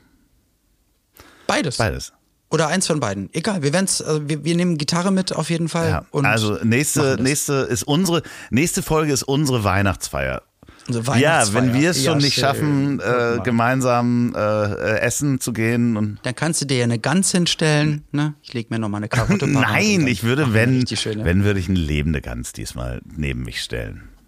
[1.46, 1.78] Beides.
[1.78, 2.12] Beides.
[2.50, 3.28] Oder eins von beiden.
[3.32, 5.88] Egal, wir werden's, also wir, wir nehmen Gitarre mit auf jeden Fall.
[5.88, 6.06] Ja.
[6.10, 10.42] Und also nächste, nächste ist unsere, nächste Folge ist unsere Weihnachtsfeier.
[10.88, 12.42] Also Ja, wenn wir es schon Ja, nicht schön.
[12.42, 16.98] schaffen, äh, gemeinsam äh, äh, essen zu gehen und Dann kannst du dir ja eine
[16.98, 18.04] Gans hinstellen.
[18.12, 18.34] Ne?
[18.42, 21.68] Ich leg mir noch mal eine Karotte Nein, ich würde, wenn, schöne- wenn würde ich
[21.68, 24.08] eine lebende Gans diesmal neben mich stellen.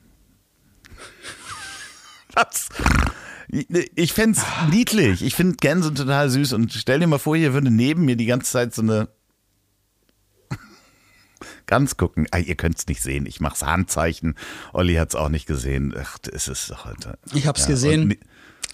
[2.35, 2.69] Was?
[3.95, 5.23] Ich fände es niedlich.
[5.23, 6.55] Ich finde Gänse total süß.
[6.55, 9.09] Und stell dir mal vor, hier würde neben mir die ganze Zeit so eine
[11.67, 12.27] Gans gucken.
[12.31, 13.27] Ah, ihr könnt es nicht sehen.
[13.27, 14.35] Ich mache Handzeichen.
[14.73, 15.95] Olli hat es auch nicht gesehen.
[16.01, 17.19] Ach, es ist doch heute.
[17.35, 18.03] Ich hab's Ja, gesehen.
[18.13, 18.19] und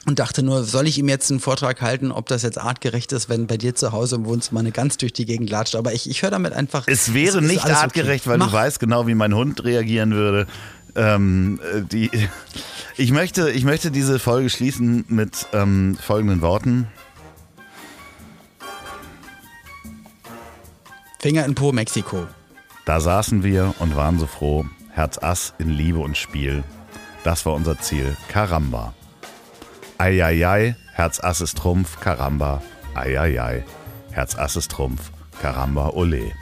[0.07, 3.29] Und dachte nur, soll ich ihm jetzt einen Vortrag halten, ob das jetzt artgerecht ist,
[3.29, 5.75] wenn bei dir zu Hause im Wohnzimmer eine Gans durch die Gegend latscht.
[5.75, 6.85] Aber ich, ich höre damit einfach.
[6.87, 7.85] Es wäre ist nicht alles okay.
[7.85, 8.47] artgerecht, weil Mach.
[8.49, 10.47] du weißt genau, wie mein Hund reagieren würde.
[10.95, 12.11] Ähm, äh, die,
[12.97, 16.87] ich, möchte, ich möchte diese Folge schließen mit ähm, folgenden Worten.
[21.21, 22.27] Finger in Po, Mexiko.
[22.89, 24.65] Da saßen wir und waren so froh.
[24.89, 26.65] Herz Ass in Liebe und Spiel.
[27.23, 28.17] Das war unser Ziel.
[28.29, 28.95] Karamba.
[29.99, 32.01] Eieiei, Herz Ass ist Trumpf.
[32.01, 32.63] Karamba.
[32.95, 33.63] Eieiei,
[34.11, 35.11] Herz Ass ist Trumpf.
[35.43, 36.33] Karamba, ole.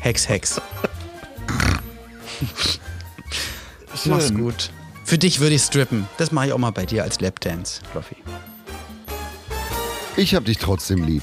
[0.00, 0.60] Hex, Hex.
[4.06, 4.72] Mach's gut.
[5.04, 6.08] Für dich würde ich strippen.
[6.16, 8.16] Das mache ich auch mal bei dir als Lapdance, Fluffy.
[10.16, 11.22] Ich hab dich trotzdem lieb.